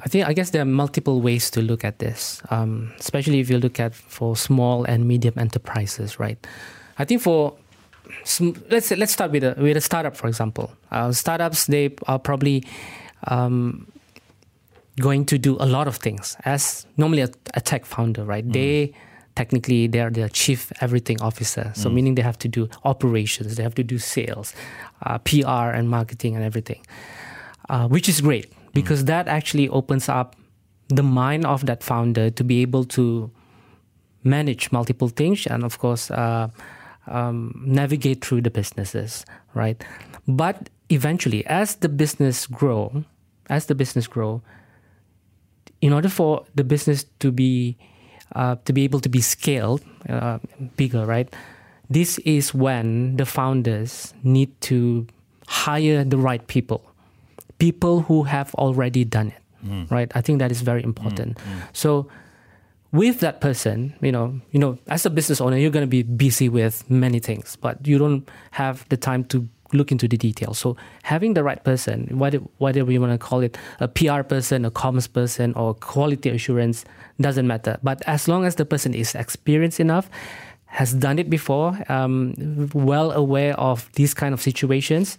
I 0.00 0.08
think 0.08 0.26
I 0.26 0.32
guess 0.32 0.50
there 0.50 0.62
are 0.62 0.66
multiple 0.66 1.20
ways 1.20 1.50
to 1.50 1.62
look 1.62 1.84
at 1.84 1.98
this, 2.00 2.42
um, 2.50 2.92
especially 2.98 3.38
if 3.40 3.48
you 3.48 3.58
look 3.58 3.78
at 3.78 3.94
for 3.94 4.36
small 4.36 4.84
and 4.84 5.06
medium 5.06 5.34
enterprises, 5.38 6.18
right? 6.18 6.44
I 6.98 7.04
think 7.04 7.22
for 7.22 7.56
let's 8.70 8.90
let's 8.90 9.12
start 9.12 9.30
with 9.30 9.44
a 9.44 9.54
with 9.56 9.76
a 9.76 9.80
startup, 9.80 10.16
for 10.16 10.26
example. 10.26 10.72
Uh, 10.90 11.12
startups 11.12 11.66
they 11.66 11.94
are 12.08 12.18
probably 12.18 12.64
um, 13.28 13.86
going 15.00 15.24
to 15.26 15.38
do 15.38 15.56
a 15.60 15.66
lot 15.66 15.88
of 15.88 15.96
things 15.96 16.36
as 16.44 16.86
normally 16.96 17.22
a, 17.22 17.28
a 17.54 17.60
tech 17.60 17.84
founder, 17.84 18.24
right? 18.24 18.46
Mm. 18.46 18.52
They 18.52 18.92
technically 19.34 19.88
they're 19.88 20.10
the 20.10 20.28
chief 20.28 20.72
everything 20.80 21.20
officer, 21.20 21.72
so 21.74 21.90
mm. 21.90 21.94
meaning 21.94 22.14
they 22.14 22.22
have 22.22 22.38
to 22.38 22.48
do 22.48 22.68
operations, 22.84 23.56
they 23.56 23.62
have 23.62 23.74
to 23.74 23.82
do 23.82 23.98
sales, 23.98 24.54
uh, 25.02 25.18
PR, 25.18 25.74
and 25.74 25.88
marketing 25.88 26.36
and 26.36 26.44
everything, 26.44 26.84
uh, 27.68 27.88
which 27.88 28.08
is 28.08 28.20
great 28.20 28.52
because 28.72 29.02
mm. 29.02 29.06
that 29.06 29.28
actually 29.28 29.68
opens 29.68 30.08
up 30.08 30.36
the 30.88 31.02
mind 31.02 31.46
of 31.46 31.66
that 31.66 31.82
founder 31.82 32.30
to 32.30 32.44
be 32.44 32.62
able 32.62 32.84
to 32.84 33.30
manage 34.22 34.70
multiple 34.72 35.08
things 35.08 35.46
and 35.46 35.64
of 35.64 35.78
course 35.78 36.10
uh, 36.10 36.48
um, 37.06 37.62
navigate 37.66 38.24
through 38.24 38.40
the 38.40 38.50
businesses, 38.50 39.24
right? 39.54 39.82
But 40.26 40.70
eventually, 40.88 41.44
as 41.46 41.76
the 41.76 41.88
business 41.88 42.46
grow, 42.46 43.04
as 43.50 43.66
the 43.66 43.74
business 43.74 44.06
grow, 44.06 44.42
in 45.84 45.92
order 45.92 46.08
for 46.08 46.46
the 46.54 46.64
business 46.64 47.04
to 47.20 47.30
be 47.30 47.76
uh, 48.32 48.56
to 48.64 48.72
be 48.72 48.84
able 48.84 49.00
to 49.00 49.10
be 49.10 49.20
scaled 49.20 49.84
uh, 50.08 50.38
bigger, 50.80 51.04
right? 51.04 51.28
This 51.90 52.16
is 52.24 52.54
when 52.54 53.18
the 53.18 53.26
founders 53.26 54.14
need 54.24 54.48
to 54.72 55.06
hire 55.46 56.02
the 56.02 56.16
right 56.16 56.40
people, 56.46 56.80
people 57.58 58.00
who 58.00 58.24
have 58.24 58.54
already 58.54 59.04
done 59.04 59.28
it, 59.28 59.42
mm. 59.60 59.90
right? 59.90 60.10
I 60.16 60.22
think 60.22 60.38
that 60.38 60.50
is 60.50 60.62
very 60.62 60.82
important. 60.82 61.36
Mm. 61.36 61.44
Mm. 61.44 61.68
So 61.74 62.08
with 62.90 63.20
that 63.20 63.42
person, 63.42 63.92
you 64.00 64.10
know, 64.10 64.40
you 64.52 64.58
know, 64.58 64.78
as 64.88 65.04
a 65.04 65.10
business 65.10 65.38
owner, 65.38 65.58
you're 65.58 65.70
going 65.70 65.84
to 65.84 65.96
be 66.00 66.02
busy 66.02 66.48
with 66.48 66.88
many 66.88 67.20
things, 67.20 67.56
but 67.60 67.86
you 67.86 67.98
don't 67.98 68.26
have 68.52 68.88
the 68.88 68.96
time 68.96 69.22
to 69.24 69.46
look 69.72 69.90
into 69.90 70.06
the 70.06 70.16
details. 70.16 70.58
So 70.58 70.76
having 71.02 71.34
the 71.34 71.42
right 71.42 71.62
person, 71.62 72.06
whatever, 72.18 72.44
whatever 72.58 72.92
you 72.92 73.00
want 73.00 73.12
to 73.12 73.18
call 73.18 73.40
it, 73.40 73.56
a 73.80 73.88
PR 73.88 74.22
person, 74.22 74.64
a 74.64 74.70
commerce 74.70 75.06
person, 75.06 75.54
or 75.54 75.74
quality 75.74 76.30
assurance, 76.30 76.84
doesn't 77.20 77.46
matter. 77.46 77.78
But 77.82 78.02
as 78.06 78.28
long 78.28 78.44
as 78.44 78.56
the 78.56 78.64
person 78.64 78.94
is 78.94 79.14
experienced 79.14 79.80
enough, 79.80 80.10
has 80.66 80.92
done 80.92 81.18
it 81.18 81.30
before, 81.30 81.78
um, 81.88 82.68
well 82.74 83.12
aware 83.12 83.58
of 83.58 83.88
these 83.94 84.12
kind 84.12 84.34
of 84.34 84.42
situations, 84.42 85.16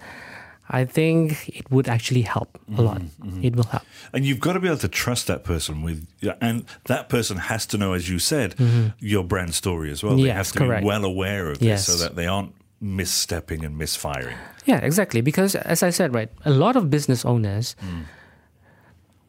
I 0.69 0.83
think 0.85 1.47
it 1.49 1.69
would 1.69 1.87
actually 1.87 2.23
help 2.23 2.59
a 2.75 2.81
lot. 2.81 3.01
Mm-hmm. 3.01 3.43
It 3.43 3.55
will 3.55 3.65
help. 3.65 3.83
And 4.13 4.25
you've 4.25 4.39
got 4.39 4.53
to 4.53 4.59
be 4.59 4.67
able 4.67 4.79
to 4.79 4.87
trust 4.87 5.27
that 5.27 5.43
person 5.43 5.83
with, 5.83 6.07
and 6.41 6.65
that 6.85 7.07
person 7.07 7.37
has 7.37 7.65
to 7.67 7.77
know, 7.77 7.93
as 7.93 8.09
you 8.09 8.17
said, 8.17 8.55
mm-hmm. 8.57 8.87
your 8.99 9.23
brand 9.23 9.53
story 9.53 9.91
as 9.91 10.03
well. 10.03 10.17
Yes, 10.17 10.25
they 10.25 10.31
have 10.31 10.51
to 10.53 10.59
correct. 10.59 10.81
be 10.81 10.87
well 10.87 11.05
aware 11.05 11.51
of 11.51 11.61
yes. 11.61 11.85
this 11.85 11.95
so 11.95 12.03
that 12.03 12.15
they 12.15 12.25
aren't 12.25 12.53
misstepping 12.81 13.63
and 13.65 13.77
misfiring. 13.77 14.37
Yeah, 14.65 14.77
exactly. 14.77 15.21
Because 15.21 15.55
as 15.55 15.83
I 15.83 15.89
said, 15.89 16.13
right, 16.13 16.29
a 16.45 16.51
lot 16.51 16.75
of 16.75 16.89
business 16.89 17.25
owners, 17.25 17.75
mm. 17.81 18.03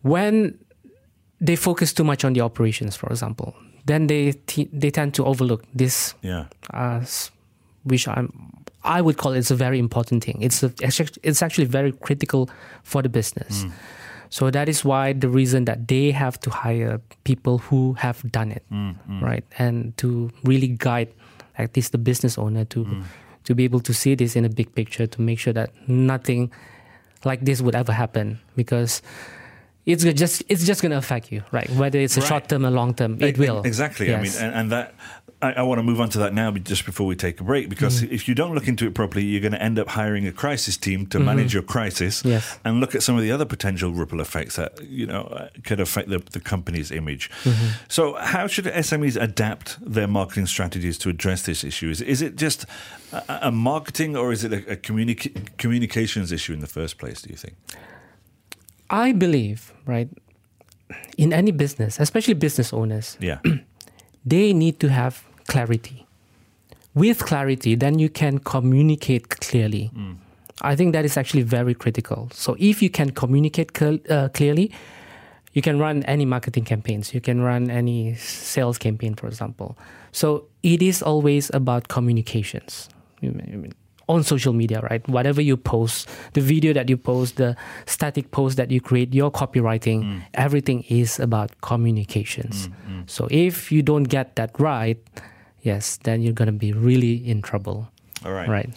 when 0.02 0.58
they 1.40 1.56
focus 1.56 1.92
too 1.92 2.04
much 2.04 2.24
on 2.24 2.32
the 2.32 2.40
operations, 2.40 2.96
for 2.96 3.08
example, 3.08 3.54
then 3.84 4.06
they 4.08 4.32
t- 4.46 4.68
they 4.72 4.90
tend 4.90 5.14
to 5.14 5.24
overlook 5.24 5.64
this. 5.74 6.14
Yeah. 6.22 6.46
Uh, 6.72 7.04
which 7.84 8.08
I'm 8.08 8.32
I 8.86 9.00
would 9.00 9.16
call 9.16 9.32
it 9.32 9.38
it's 9.38 9.50
a 9.50 9.56
very 9.56 9.78
important 9.78 10.24
thing. 10.24 10.38
It's 10.40 10.62
a, 10.62 10.72
it's 11.22 11.42
actually 11.42 11.66
very 11.66 11.92
critical 11.92 12.48
for 12.82 13.02
the 13.02 13.08
business. 13.08 13.64
Mm. 13.64 13.72
So 14.30 14.50
that 14.50 14.68
is 14.68 14.84
why 14.84 15.12
the 15.12 15.28
reason 15.28 15.64
that 15.66 15.88
they 15.88 16.10
have 16.10 16.40
to 16.40 16.50
hire 16.50 17.00
people 17.24 17.58
who 17.58 17.94
have 17.94 18.22
done 18.32 18.52
it, 18.52 18.64
mm, 18.72 18.96
mm. 19.08 19.22
right, 19.22 19.44
and 19.58 19.96
to 19.98 20.30
really 20.42 20.68
guide 20.68 21.08
at 21.58 21.76
least 21.76 21.92
the 21.92 21.98
business 21.98 22.36
owner 22.36 22.64
to 22.66 22.84
mm. 22.84 23.04
To 23.46 23.54
be 23.54 23.64
able 23.64 23.80
to 23.80 23.94
see 23.94 24.14
this 24.14 24.36
in 24.36 24.44
a 24.44 24.48
big 24.48 24.74
picture 24.74 25.06
to 25.06 25.22
make 25.22 25.38
sure 25.38 25.52
that 25.52 25.70
nothing 25.88 26.50
like 27.24 27.40
this 27.40 27.62
would 27.62 27.74
ever 27.74 27.92
happen 27.92 28.38
because 28.54 29.02
it's 29.86 30.02
just 30.02 30.42
it's 30.48 30.64
just 30.66 30.82
going 30.82 30.90
to 30.90 30.98
affect 30.98 31.30
you, 31.30 31.42
right? 31.52 31.70
Whether 31.70 32.00
it's 32.00 32.16
a 32.16 32.20
right. 32.20 32.28
short 32.28 32.48
term 32.48 32.66
or 32.66 32.70
long 32.70 32.92
term, 32.92 33.14
it, 33.14 33.22
it 33.22 33.38
will. 33.38 33.62
Exactly. 33.62 34.08
Yes. 34.08 34.18
I 34.18 34.22
mean, 34.22 34.48
and, 34.48 34.60
and 34.60 34.72
that 34.72 34.94
I, 35.42 35.52
I, 35.52 35.62
want 35.62 35.78
to 35.78 35.82
move 35.82 36.00
on 36.00 36.08
to 36.10 36.18
that 36.18 36.32
now, 36.32 36.50
just 36.50 36.86
before 36.86 37.06
we 37.06 37.14
take 37.14 37.40
a 37.40 37.44
break, 37.44 37.68
because 37.68 38.02
mm. 38.02 38.10
if 38.10 38.26
you 38.26 38.34
don't 38.34 38.54
look 38.54 38.68
into 38.68 38.86
it 38.86 38.94
properly, 38.94 39.24
you're 39.24 39.40
going 39.40 39.52
to 39.52 39.62
end 39.62 39.78
up 39.78 39.88
hiring 39.88 40.26
a 40.26 40.32
crisis 40.32 40.76
team 40.76 41.06
to 41.08 41.18
mm-hmm. 41.18 41.26
manage 41.26 41.52
your 41.52 41.62
crisis, 41.62 42.24
yes. 42.24 42.58
and 42.64 42.80
look 42.80 42.94
at 42.94 43.02
some 43.02 43.16
of 43.16 43.22
the 43.22 43.30
other 43.30 43.44
potential 43.44 43.92
ripple 43.92 44.20
effects 44.20 44.56
that 44.56 44.80
you 44.82 45.06
know 45.06 45.22
uh, 45.24 45.48
could 45.62 45.78
affect 45.78 46.08
the, 46.08 46.18
the 46.18 46.40
company's 46.40 46.90
image. 46.90 47.30
Mm-hmm. 47.44 47.84
So, 47.88 48.14
how 48.14 48.46
should 48.46 48.64
SMEs 48.64 49.20
adapt 49.20 49.78
their 49.80 50.08
marketing 50.08 50.46
strategies 50.46 50.96
to 50.98 51.10
address 51.10 51.42
this 51.42 51.64
issue? 51.64 51.90
Is, 51.90 52.00
is 52.00 52.22
it 52.22 52.36
just 52.36 52.64
a, 53.12 53.38
a 53.42 53.52
marketing, 53.52 54.16
or 54.16 54.32
is 54.32 54.42
it 54.42 54.52
a, 54.52 54.72
a 54.72 54.76
communica- 54.76 55.56
communications 55.58 56.32
issue 56.32 56.54
in 56.54 56.60
the 56.60 56.66
first 56.66 56.98
place? 56.98 57.22
Do 57.22 57.30
you 57.30 57.36
think? 57.36 57.56
I 58.88 59.12
believe, 59.12 59.74
right, 59.86 60.08
in 61.16 61.32
any 61.32 61.50
business, 61.50 61.98
especially 62.00 62.34
business 62.34 62.72
owners, 62.72 63.16
yeah, 63.20 63.38
they 64.24 64.52
need 64.52 64.80
to 64.80 64.88
have 64.88 65.24
clarity. 65.46 66.06
With 66.94 67.24
clarity, 67.24 67.74
then 67.74 67.98
you 67.98 68.08
can 68.08 68.38
communicate 68.38 69.28
clearly. 69.28 69.90
Mm. 69.94 70.16
I 70.62 70.74
think 70.74 70.94
that 70.94 71.04
is 71.04 71.18
actually 71.18 71.42
very 71.42 71.74
critical. 71.74 72.30
So 72.32 72.56
if 72.58 72.82
you 72.82 72.88
can 72.88 73.10
communicate 73.10 73.76
cl- 73.76 73.98
uh, 74.08 74.30
clearly, 74.30 74.72
you 75.52 75.60
can 75.60 75.78
run 75.78 76.02
any 76.04 76.24
marketing 76.24 76.64
campaigns. 76.64 77.12
You 77.12 77.20
can 77.20 77.42
run 77.42 77.70
any 77.70 78.14
sales 78.14 78.78
campaign, 78.78 79.14
for 79.14 79.26
example. 79.26 79.76
So 80.12 80.46
it 80.62 80.80
is 80.80 81.02
always 81.02 81.50
about 81.52 81.88
communications 81.88 82.88
on 84.08 84.22
social 84.22 84.52
media, 84.52 84.80
right? 84.88 85.06
Whatever 85.08 85.40
you 85.40 85.56
post, 85.56 86.08
the 86.34 86.40
video 86.40 86.72
that 86.72 86.88
you 86.88 86.96
post, 86.96 87.36
the 87.36 87.56
static 87.86 88.30
post 88.30 88.56
that 88.56 88.70
you 88.70 88.80
create, 88.80 89.12
your 89.14 89.30
copywriting, 89.30 90.04
mm. 90.04 90.22
everything 90.34 90.84
is 90.88 91.18
about 91.18 91.60
communications. 91.60 92.68
Mm, 92.68 92.74
mm. 92.88 93.10
So 93.10 93.26
if 93.30 93.72
you 93.72 93.82
don't 93.82 94.04
get 94.04 94.36
that 94.36 94.58
right, 94.60 94.98
yes, 95.62 95.98
then 96.04 96.22
you're 96.22 96.32
going 96.32 96.46
to 96.46 96.52
be 96.52 96.72
really 96.72 97.16
in 97.28 97.42
trouble. 97.42 97.90
All 98.24 98.32
right. 98.32 98.48
Right. 98.48 98.70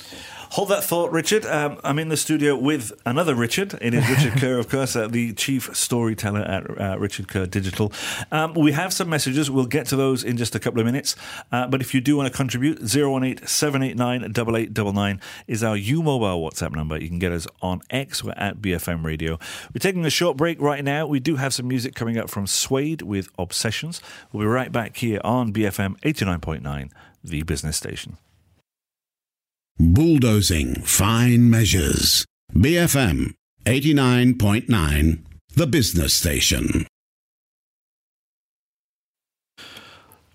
Hold 0.53 0.69
that 0.69 0.84
thought, 0.84 1.12
Richard. 1.12 1.46
Um, 1.46 1.79
I'm 1.84 2.00
in 2.00 2.10
the 2.10 2.17
studio 2.17 2.55
with 2.55 2.91
another 3.05 3.36
Richard. 3.36 3.77
It 3.81 3.93
is 3.93 4.10
Richard 4.10 4.39
Ker, 4.41 4.58
of 4.58 4.67
course, 4.67 4.96
uh, 4.96 5.08
the 5.08 5.31
chief 5.34 5.69
storyteller 5.75 6.41
at 6.41 6.81
uh, 6.81 6.98
Richard 6.98 7.27
Ker 7.27 7.46
Digital. 7.46 7.93
Um, 8.31 8.55
we 8.55 8.72
have 8.72 8.91
some 8.91 9.10
messages. 9.10 9.51
We'll 9.51 9.67
get 9.67 9.86
to 9.88 9.96
those 9.96 10.24
in 10.24 10.38
just 10.38 10.55
a 10.55 10.60
couple 10.60 10.79
of 10.79 10.88
minutes. 10.88 11.15
Uh, 11.51 11.67
but 11.67 11.81
if 11.81 11.93
you 11.93 12.01
do 12.01 12.17
want 12.17 12.31
to 12.31 12.36
contribute, 12.36 12.79
018 12.81 13.46
789 13.46 14.24
8899 14.24 15.22
is 15.46 15.63
our 15.63 15.77
U 15.77 16.01
Mobile 16.01 16.41
WhatsApp 16.50 16.75
number. 16.75 17.00
You 17.00 17.10
can 17.10 17.19
get 17.19 17.31
us 17.31 17.46
on 17.62 17.81
X. 17.91 18.24
We're 18.24 18.31
at 18.31 18.58
BFM 18.58 19.05
Radio. 19.05 19.38
We're 19.72 19.79
taking 19.79 20.03
a 20.03 20.10
short 20.10 20.36
break 20.36 20.60
right 20.60 20.84
now. 20.84 21.05
We 21.05 21.19
do 21.19 21.36
have 21.36 21.53
some 21.53 21.67
music 21.67 21.93
coming 21.93 22.17
up 22.17 22.27
from 22.27 22.48
Suede 22.48 23.03
with 23.03 23.29
Obsessions. 23.38 24.01
We'll 24.34 24.41
be 24.41 24.48
right 24.48 24.72
back 24.72 24.98
here 24.98 25.22
on 25.24 25.53
BFM 25.53 26.00
89.9, 26.01 26.89
the 27.24 27.43
business 27.43 27.77
station. 27.77 28.17
Bulldozing 29.81 30.81
fine 30.81 31.50
measures. 31.50 32.25
BFM 32.53 33.33
89.9, 33.65 35.24
the 35.55 35.67
business 35.67 36.13
station. 36.13 36.86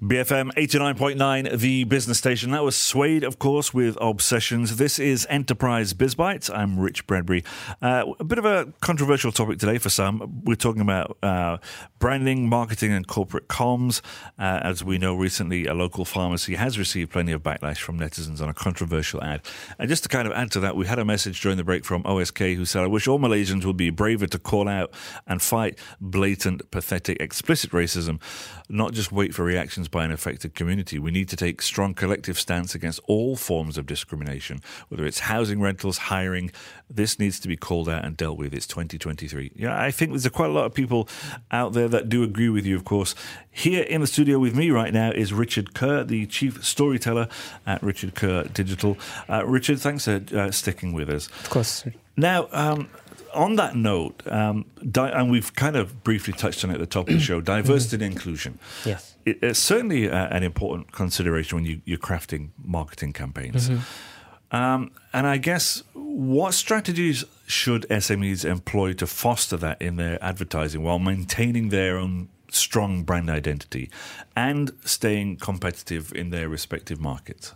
BFM 0.04 0.52
89.9, 0.52 1.58
the 1.58 1.84
business 1.84 2.18
station. 2.18 2.50
That 2.50 2.62
was 2.62 2.76
Suede, 2.76 3.24
of 3.24 3.38
course, 3.38 3.72
with 3.72 3.96
Obsessions. 4.02 4.76
This 4.76 4.98
is 4.98 5.26
Enterprise 5.30 5.94
BizBytes. 5.94 6.54
I'm 6.54 6.78
Rich 6.78 7.06
Bradbury. 7.06 7.42
Uh, 7.80 8.12
a 8.20 8.24
bit 8.24 8.36
of 8.36 8.44
a 8.44 8.70
controversial 8.82 9.32
topic 9.32 9.58
today 9.58 9.78
for 9.78 9.88
some. 9.88 10.42
We're 10.44 10.56
talking 10.56 10.82
about 10.82 11.16
uh, 11.22 11.56
branding, 11.98 12.50
marketing, 12.50 12.92
and 12.92 13.06
corporate 13.06 13.48
comms. 13.48 14.02
Uh, 14.38 14.60
as 14.62 14.84
we 14.84 14.98
know, 14.98 15.14
recently 15.14 15.64
a 15.64 15.72
local 15.72 16.04
pharmacy 16.04 16.56
has 16.56 16.78
received 16.78 17.10
plenty 17.10 17.32
of 17.32 17.42
backlash 17.42 17.78
from 17.78 17.98
netizens 17.98 18.42
on 18.42 18.50
a 18.50 18.54
controversial 18.54 19.24
ad. 19.24 19.40
And 19.78 19.88
just 19.88 20.02
to 20.02 20.10
kind 20.10 20.28
of 20.28 20.34
add 20.34 20.50
to 20.50 20.60
that, 20.60 20.76
we 20.76 20.86
had 20.86 20.98
a 20.98 21.04
message 21.06 21.40
during 21.40 21.56
the 21.56 21.64
break 21.64 21.82
from 21.82 22.02
OSK 22.02 22.56
who 22.56 22.66
said, 22.66 22.82
I 22.82 22.88
wish 22.88 23.08
all 23.08 23.18
Malaysians 23.18 23.64
would 23.64 23.78
be 23.78 23.88
braver 23.88 24.26
to 24.26 24.38
call 24.38 24.68
out 24.68 24.92
and 25.26 25.40
fight 25.40 25.78
blatant, 25.98 26.70
pathetic, 26.70 27.22
explicit 27.22 27.70
racism, 27.70 28.20
not 28.68 28.92
just 28.92 29.10
wait 29.10 29.34
for 29.34 29.44
reactions 29.44 29.88
by 29.94 30.04
an 30.04 30.10
affected 30.10 30.56
community. 30.56 30.98
We 30.98 31.12
need 31.12 31.28
to 31.28 31.36
take 31.36 31.62
strong 31.62 31.94
collective 31.94 32.36
stance 32.36 32.74
against 32.74 32.98
all 33.06 33.36
forms 33.36 33.78
of 33.78 33.86
discrimination, 33.86 34.60
whether 34.88 35.06
it's 35.06 35.20
housing 35.20 35.60
rentals, 35.60 35.98
hiring. 35.98 36.50
This 36.90 37.20
needs 37.20 37.38
to 37.40 37.48
be 37.48 37.56
called 37.56 37.88
out 37.88 38.04
and 38.04 38.16
dealt 38.16 38.36
with. 38.36 38.52
It's 38.52 38.66
2023. 38.66 39.52
Yeah, 39.54 39.80
I 39.80 39.92
think 39.92 40.10
there's 40.10 40.26
a 40.26 40.30
quite 40.30 40.50
a 40.50 40.52
lot 40.52 40.64
of 40.64 40.74
people 40.74 41.08
out 41.52 41.74
there 41.74 41.86
that 41.88 42.08
do 42.08 42.24
agree 42.24 42.48
with 42.48 42.66
you, 42.66 42.74
of 42.74 42.84
course. 42.84 43.14
Here 43.52 43.84
in 43.84 44.00
the 44.00 44.08
studio 44.08 44.40
with 44.40 44.56
me 44.56 44.72
right 44.72 44.92
now 44.92 45.12
is 45.12 45.32
Richard 45.32 45.74
Ker, 45.74 46.02
the 46.02 46.26
chief 46.26 46.64
storyteller 46.64 47.28
at 47.64 47.80
Richard 47.80 48.16
Ker 48.16 48.42
Digital. 48.52 48.98
Uh, 49.30 49.46
Richard, 49.46 49.78
thanks 49.78 50.06
for 50.06 50.20
uh, 50.34 50.50
sticking 50.50 50.92
with 50.92 51.08
us. 51.08 51.28
Of 51.28 51.50
course. 51.50 51.84
Now, 52.16 52.48
um, 52.50 52.88
on 53.32 53.56
that 53.56 53.74
note, 53.76 54.22
um, 54.26 54.64
di- 54.90 55.10
and 55.10 55.30
we've 55.30 55.54
kind 55.54 55.76
of 55.76 56.04
briefly 56.04 56.32
touched 56.32 56.64
on 56.64 56.70
it 56.70 56.74
at 56.74 56.80
the 56.80 56.86
top 56.86 57.08
of 57.08 57.14
the 57.14 57.20
show, 57.20 57.40
diversity 57.54 58.04
and 58.04 58.14
inclusion. 58.14 58.58
Yes, 58.84 59.16
it, 59.24 59.38
it's 59.42 59.58
certainly 59.58 60.08
uh, 60.08 60.28
an 60.28 60.42
important 60.42 60.92
consideration 60.92 61.56
when 61.56 61.64
you, 61.64 61.94
are 61.94 61.98
crafting 61.98 62.50
marketing 62.62 63.12
campaigns. 63.12 63.68
Mm-hmm. 63.68 64.56
Um, 64.56 64.92
and 65.12 65.26
I 65.26 65.38
guess 65.38 65.82
what 65.94 66.54
strategies 66.54 67.24
should 67.46 67.86
SMEs 67.90 68.44
employ 68.44 68.92
to 68.94 69.06
foster 69.06 69.56
that 69.56 69.82
in 69.82 69.96
their 69.96 70.22
advertising 70.22 70.82
while 70.82 71.00
maintaining 71.00 71.70
their 71.70 71.98
own 71.98 72.28
strong 72.50 73.02
brand 73.02 73.28
identity 73.28 73.90
and 74.36 74.70
staying 74.84 75.38
competitive 75.38 76.12
in 76.12 76.30
their 76.30 76.48
respective 76.48 77.00
markets? 77.00 77.52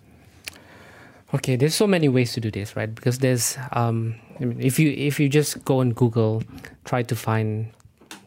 Okay, 1.35 1.57
there's 1.57 1.75
so 1.75 1.87
many 1.87 2.09
ways 2.09 2.33
to 2.33 2.41
do 2.41 2.51
this, 2.51 2.75
right? 2.75 2.93
Because 2.93 3.19
there's, 3.19 3.59
um, 3.73 4.15
I 4.41 4.47
mean, 4.47 4.61
if 4.61 4.79
you 4.79 4.91
if 4.97 5.21
you 5.21 5.29
just 5.29 5.63
go 5.65 5.81
on 5.81 5.93
Google, 5.93 6.43
try 6.85 7.03
to 7.03 7.15
find 7.15 7.71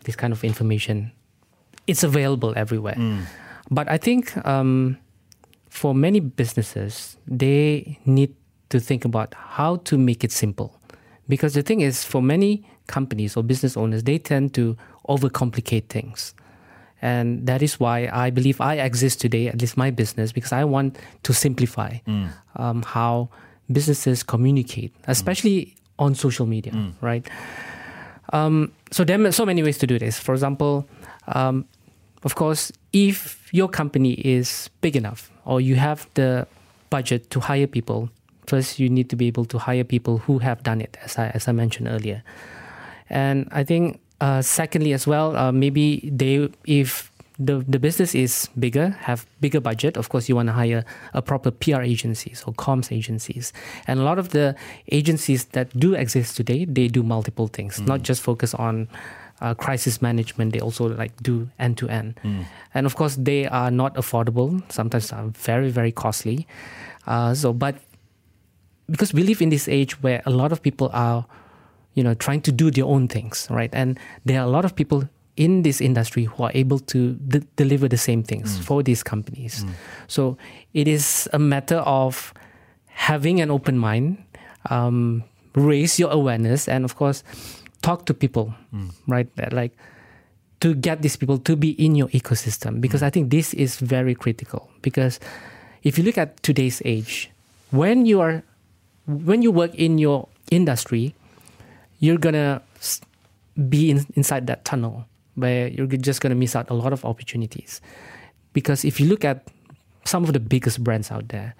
this 0.04 0.16
kind 0.16 0.32
of 0.32 0.44
information, 0.44 1.12
it's 1.88 2.04
available 2.04 2.54
everywhere. 2.56 2.96
Mm. 2.96 3.24
But 3.72 3.90
I 3.90 3.98
think 3.98 4.38
um, 4.46 4.98
for 5.70 5.96
many 5.96 6.20
businesses, 6.20 7.18
they 7.26 7.98
need 8.06 8.36
to 8.70 8.80
think 8.80 9.04
about 9.04 9.34
how 9.34 9.78
to 9.78 9.98
make 9.98 10.24
it 10.24 10.32
simple, 10.32 10.80
because 11.28 11.56
the 11.56 11.64
thing 11.64 11.82
is, 11.82 12.04
for 12.06 12.22
many 12.22 12.64
companies 12.86 13.36
or 13.36 13.42
business 13.42 13.76
owners, 13.76 14.04
they 14.04 14.20
tend 14.20 14.54
to 14.54 14.78
overcomplicate 15.10 15.90
things. 15.90 16.36
And 17.02 17.48
that 17.48 17.62
is 17.62 17.80
why 17.80 18.10
I 18.14 18.30
believe 18.30 18.62
I 18.62 18.76
exist 18.76 19.22
today, 19.22 19.48
at 19.48 19.60
least 19.60 19.76
my 19.76 19.90
business, 19.90 20.32
because 20.32 20.52
I 20.52 20.64
want 20.64 20.98
to 21.24 21.34
simplify 21.34 21.98
mm. 22.08 22.30
um, 22.58 22.84
how 22.84 23.30
businesses 23.72 24.24
communicate, 24.24 24.94
especially 25.08 25.66
mm. 25.66 25.76
on 26.00 26.16
social 26.16 26.46
media, 26.46 26.74
mm. 26.74 26.94
right? 27.02 27.28
Um, 28.34 28.72
so 28.92 29.04
there 29.04 29.20
are 29.26 29.32
so 29.32 29.46
many 29.46 29.64
ways 29.64 29.78
to 29.80 29.88
do 29.88 29.98
this. 29.98 30.20
For 30.20 30.34
example, 30.34 30.88
um, 31.28 31.66
of 32.24 32.36
course, 32.36 32.72
if 32.94 33.50
your 33.52 33.68
company 33.68 34.14
is 34.14 34.70
big 34.82 34.96
enough 34.96 35.32
or 35.46 35.60
you 35.60 35.76
have 35.76 36.08
the 36.14 36.48
budget 36.90 37.30
to 37.32 37.40
hire 37.40 37.68
people, 37.68 38.10
first 38.46 38.80
you 38.80 38.90
need 38.90 39.10
to 39.10 39.16
be 39.16 39.28
able 39.28 39.46
to 39.46 39.58
hire 39.58 39.84
people 39.84 40.20
who 40.20 40.40
have 40.40 40.62
done 40.62 40.82
it, 40.82 40.98
as 41.04 41.18
I 41.18 41.30
as 41.34 41.48
I 41.48 41.52
mentioned 41.52 41.88
earlier. 41.88 42.22
And 43.10 43.48
I 43.52 43.64
think 43.64 44.01
uh, 44.22 44.42
secondly 44.42 44.94
as 44.94 45.06
well, 45.08 45.36
uh, 45.36 45.52
maybe 45.52 46.10
they 46.14 46.48
if 46.66 47.12
the 47.40 47.66
the 47.68 47.80
business 47.80 48.14
is 48.14 48.50
bigger, 48.58 48.90
have 49.02 49.26
bigger 49.42 49.60
budget. 49.60 49.98
Of 49.98 50.10
course, 50.10 50.30
you 50.30 50.36
want 50.36 50.48
to 50.48 50.54
hire 50.54 50.86
a 51.14 51.22
proper 51.22 51.52
PR 51.52 51.82
agencies 51.82 52.44
or 52.46 52.54
comms 52.54 52.92
agencies. 52.92 53.52
And 53.88 54.00
a 54.00 54.04
lot 54.04 54.20
of 54.20 54.30
the 54.30 54.56
agencies 54.92 55.46
that 55.58 55.78
do 55.78 55.96
exist 55.96 56.38
today, 56.38 56.66
they 56.66 56.88
do 56.88 57.04
multiple 57.04 57.48
things, 57.48 57.80
mm. 57.80 57.88
not 57.88 58.04
just 58.04 58.22
focus 58.22 58.54
on 58.54 58.88
uh, 59.42 59.56
crisis 59.56 60.02
management. 60.02 60.54
They 60.54 60.60
also 60.60 60.88
like 60.88 61.18
do 61.24 61.50
end 61.58 61.78
to 61.80 61.90
end, 61.90 62.20
and 62.76 62.86
of 62.86 62.96
course 62.96 63.18
they 63.18 63.48
are 63.48 63.72
not 63.72 63.96
affordable. 63.96 64.62
Sometimes 64.72 65.12
are 65.12 65.34
very 65.34 65.70
very 65.70 65.92
costly. 65.92 66.48
Uh, 67.08 67.34
so, 67.34 67.52
but 67.52 67.76
because 68.86 69.14
we 69.14 69.24
live 69.24 69.42
in 69.42 69.50
this 69.50 69.68
age 69.68 70.02
where 70.04 70.22
a 70.26 70.30
lot 70.30 70.52
of 70.52 70.62
people 70.62 70.92
are, 70.94 71.26
you 71.94 72.04
know, 72.04 72.14
trying 72.14 72.42
to 72.42 72.52
do 72.52 72.72
their 72.72 72.86
own 72.86 73.08
things, 73.08 73.48
right? 73.50 73.70
And 73.74 74.00
there 74.26 74.40
are 74.40 74.46
a 74.46 74.50
lot 74.50 74.66
of 74.66 74.76
people 74.76 75.10
in 75.38 75.64
this 75.64 75.82
industry 75.82 76.26
who 76.26 76.44
are 76.44 76.52
able 76.54 76.80
to 76.80 77.14
d- 77.14 77.44
deliver 77.56 77.88
the 77.88 77.98
same 77.98 78.24
things 78.24 78.58
mm. 78.58 78.64
for 78.64 78.84
these 78.84 79.04
companies. 79.04 79.64
Mm. 79.64 79.72
So 80.08 80.38
it 80.74 80.88
is 80.88 81.30
a 81.34 81.40
matter 81.40 81.78
of 81.78 82.34
having 82.88 83.42
an 83.42 83.50
open 83.50 83.78
mind, 83.78 84.24
um, 84.70 85.24
raise 85.56 86.00
your 86.00 86.12
awareness, 86.12 86.68
and 86.68 86.86
of 86.86 86.96
course 86.96 87.24
talk 87.82 88.06
to 88.06 88.14
people, 88.14 88.54
mm. 88.74 88.92
right? 89.08 89.28
Like 89.52 89.76
to 90.60 90.76
get 90.76 91.02
these 91.02 91.16
people 91.16 91.40
to 91.40 91.56
be 91.56 91.72
in 91.84 91.96
your 91.96 92.08
ecosystem 92.10 92.80
because 92.80 93.02
mm. 93.02 93.08
I 93.08 93.10
think 93.10 93.32
this 93.32 93.54
is 93.54 93.78
very 93.80 94.16
critical. 94.16 94.70
Because 94.82 95.20
if 95.84 95.98
you 95.98 96.04
look 96.04 96.18
at 96.18 96.42
today's 96.44 96.82
age, 96.86 97.32
when 97.72 98.06
you 98.06 98.22
are 98.22 98.44
when 99.08 99.42
you 99.42 99.52
work 99.52 99.74
in 99.76 99.98
your 99.98 100.28
industry, 100.52 101.16
you're 102.02 102.18
gonna 102.18 102.62
be 103.70 103.90
in, 103.90 104.06
inside 104.16 104.48
that 104.48 104.66
tunnel 104.66 105.06
where 105.36 105.70
you're 105.70 105.88
just 105.88 106.20
gonna 106.20 106.36
miss 106.36 106.54
out 106.54 106.70
a 106.70 106.74
lot 106.74 106.92
of 106.92 107.06
opportunities. 107.06 107.80
Because 108.52 108.84
if 108.84 109.00
you 109.00 109.08
look 109.08 109.24
at 109.24 109.48
some 110.04 110.26
of 110.26 110.34
the 110.34 110.42
biggest 110.42 110.84
brands 110.84 111.10
out 111.10 111.30
there, 111.30 111.56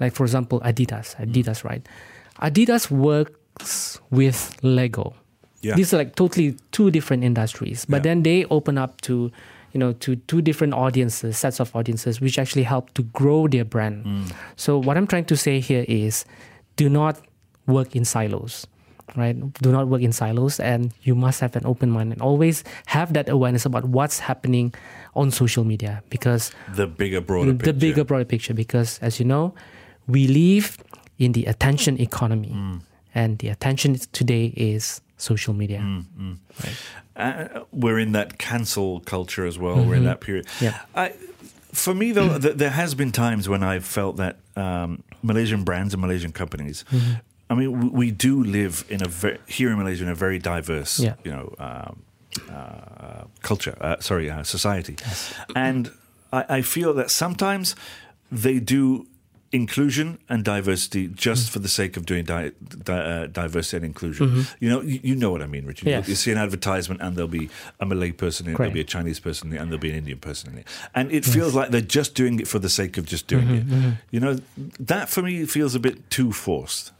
like 0.00 0.14
for 0.14 0.24
example 0.24 0.60
Adidas, 0.60 1.14
Adidas, 1.16 1.62
right? 1.62 1.86
Adidas 2.40 2.90
works 2.90 4.00
with 4.10 4.56
Lego 4.62 5.14
yeah. 5.60 5.74
These 5.74 5.92
are 5.92 5.98
like 5.98 6.14
totally 6.14 6.56
two 6.70 6.90
different 6.90 7.24
industries, 7.24 7.84
but 7.84 7.98
yeah. 7.98 8.02
then 8.02 8.22
they 8.22 8.44
open 8.46 8.78
up 8.78 9.00
to, 9.02 9.30
you 9.72 9.80
know, 9.80 9.92
to 9.94 10.16
two 10.16 10.40
different 10.40 10.74
audiences, 10.74 11.36
sets 11.36 11.60
of 11.60 11.74
audiences, 11.74 12.20
which 12.20 12.38
actually 12.38 12.62
help 12.62 12.94
to 12.94 13.02
grow 13.02 13.48
their 13.48 13.64
brand. 13.64 14.04
Mm. 14.04 14.32
So 14.56 14.78
what 14.78 14.96
I'm 14.96 15.06
trying 15.06 15.24
to 15.26 15.36
say 15.36 15.58
here 15.60 15.84
is, 15.88 16.24
do 16.76 16.88
not 16.88 17.20
work 17.66 17.96
in 17.96 18.04
silos, 18.04 18.66
right? 19.16 19.52
Do 19.62 19.72
not 19.72 19.88
work 19.88 20.02
in 20.02 20.12
silos, 20.12 20.60
and 20.60 20.92
you 21.02 21.14
must 21.14 21.40
have 21.40 21.56
an 21.56 21.66
open 21.66 21.90
mind 21.90 22.12
and 22.12 22.22
always 22.22 22.64
have 22.86 23.12
that 23.14 23.28
awareness 23.28 23.64
about 23.64 23.84
what's 23.86 24.18
happening 24.18 24.74
on 25.14 25.30
social 25.30 25.64
media 25.64 26.02
because 26.10 26.52
the 26.74 26.86
bigger 26.86 27.20
broader 27.20 27.52
the 27.52 27.58
picture. 27.58 27.72
bigger 27.72 28.04
broader 28.04 28.24
picture. 28.24 28.54
Because 28.54 28.98
as 29.00 29.18
you 29.18 29.24
know, 29.24 29.54
we 30.06 30.26
live 30.28 30.78
in 31.18 31.32
the 31.32 31.44
attention 31.46 32.00
economy, 32.00 32.52
mm. 32.54 32.80
and 33.14 33.38
the 33.38 33.48
attention 33.48 33.96
today 34.12 34.52
is 34.56 35.00
social 35.16 35.54
media. 35.54 35.80
Mm, 35.80 36.04
mm. 36.18 36.36
Right. 36.64 36.76
Uh, 37.16 37.64
we're 37.72 37.98
in 37.98 38.12
that 38.12 38.38
cancel 38.38 39.00
culture 39.00 39.44
as 39.44 39.58
well. 39.58 39.76
Mm-hmm. 39.76 39.88
We're 39.88 39.94
in 39.94 40.00
mm-hmm. 40.00 40.08
that 40.08 40.20
period. 40.20 40.46
Yeah. 40.60 40.78
I, 40.94 41.12
for 41.72 41.94
me, 41.94 42.12
though, 42.12 42.38
th- 42.38 42.56
there 42.56 42.70
has 42.70 42.94
been 42.94 43.12
times 43.12 43.48
when 43.48 43.62
I've 43.62 43.84
felt 43.84 44.16
that 44.16 44.36
um, 44.56 45.02
Malaysian 45.22 45.64
brands 45.64 45.94
and 45.94 46.00
Malaysian 46.00 46.32
companies. 46.32 46.84
Mm-hmm. 46.90 47.12
I 47.50 47.54
mean, 47.54 47.92
we, 47.92 48.10
do 48.10 48.44
live 48.44 48.84
in 48.88 49.02
a 49.02 49.08
very, 49.08 49.38
here 49.46 49.70
in 49.70 49.78
Malaysia 49.78 50.04
in 50.04 50.10
a 50.10 50.14
very 50.14 50.38
diverse, 50.38 51.00
yeah. 51.00 51.14
you 51.24 51.30
know, 51.30 51.54
um, 51.58 52.02
uh, 52.50 53.24
culture. 53.42 53.76
Uh, 53.80 53.96
sorry, 54.00 54.30
uh, 54.30 54.42
society, 54.42 54.96
yes. 55.00 55.34
and 55.56 55.90
I, 56.32 56.44
I 56.48 56.62
feel 56.62 56.92
that 56.94 57.10
sometimes 57.10 57.74
they 58.30 58.60
do 58.60 59.06
inclusion 59.50 60.18
and 60.28 60.44
diversity 60.44 61.08
just 61.08 61.48
mm. 61.48 61.52
for 61.52 61.58
the 61.60 61.68
sake 61.68 61.96
of 61.96 62.04
doing 62.04 62.24
di- 62.24 62.52
di- 62.84 62.92
uh, 62.92 63.26
diversity 63.28 63.78
and 63.78 63.86
inclusion. 63.86 64.28
Mm-hmm. 64.28 64.42
You 64.60 64.70
know, 64.70 64.80
you, 64.82 65.00
you, 65.02 65.16
know 65.16 65.30
what 65.30 65.40
I 65.40 65.46
mean, 65.46 65.64
Richard. 65.64 65.88
Yes. 65.88 66.08
You, 66.08 66.14
see 66.14 66.30
an 66.32 66.38
advertisement 66.38 67.00
and 67.00 67.16
there'll 67.16 67.28
be 67.28 67.48
a 67.80 67.86
Malay 67.86 68.12
person 68.12 68.46
in 68.46 68.54
it, 68.54 68.58
there'll 68.58 68.72
be 68.72 68.80
a 68.80 68.84
Chinese 68.84 69.20
person 69.20 69.48
in 69.48 69.56
it, 69.56 69.60
and 69.60 69.70
there'll 69.70 69.80
be 69.80 69.90
an 69.90 69.96
Indian 69.96 70.18
person 70.18 70.52
in 70.52 70.58
it. 70.58 70.66
And 70.94 71.10
it 71.10 71.24
yes. 71.26 71.34
feels 71.34 71.54
like 71.54 71.70
they're 71.70 71.80
just 71.80 72.14
doing 72.14 72.40
it 72.40 72.46
for 72.46 72.58
the 72.58 72.68
sake 72.68 72.98
of 72.98 73.06
just 73.06 73.26
doing 73.26 73.46
mm-hmm, 73.46 73.54
it. 73.54 73.66
Mm-hmm. 73.66 73.90
You 74.10 74.20
know, 74.20 74.38
that 74.80 75.08
for 75.08 75.22
me 75.22 75.46
feels 75.46 75.74
a 75.74 75.80
bit 75.80 76.10
too 76.10 76.32
forced. 76.32 76.92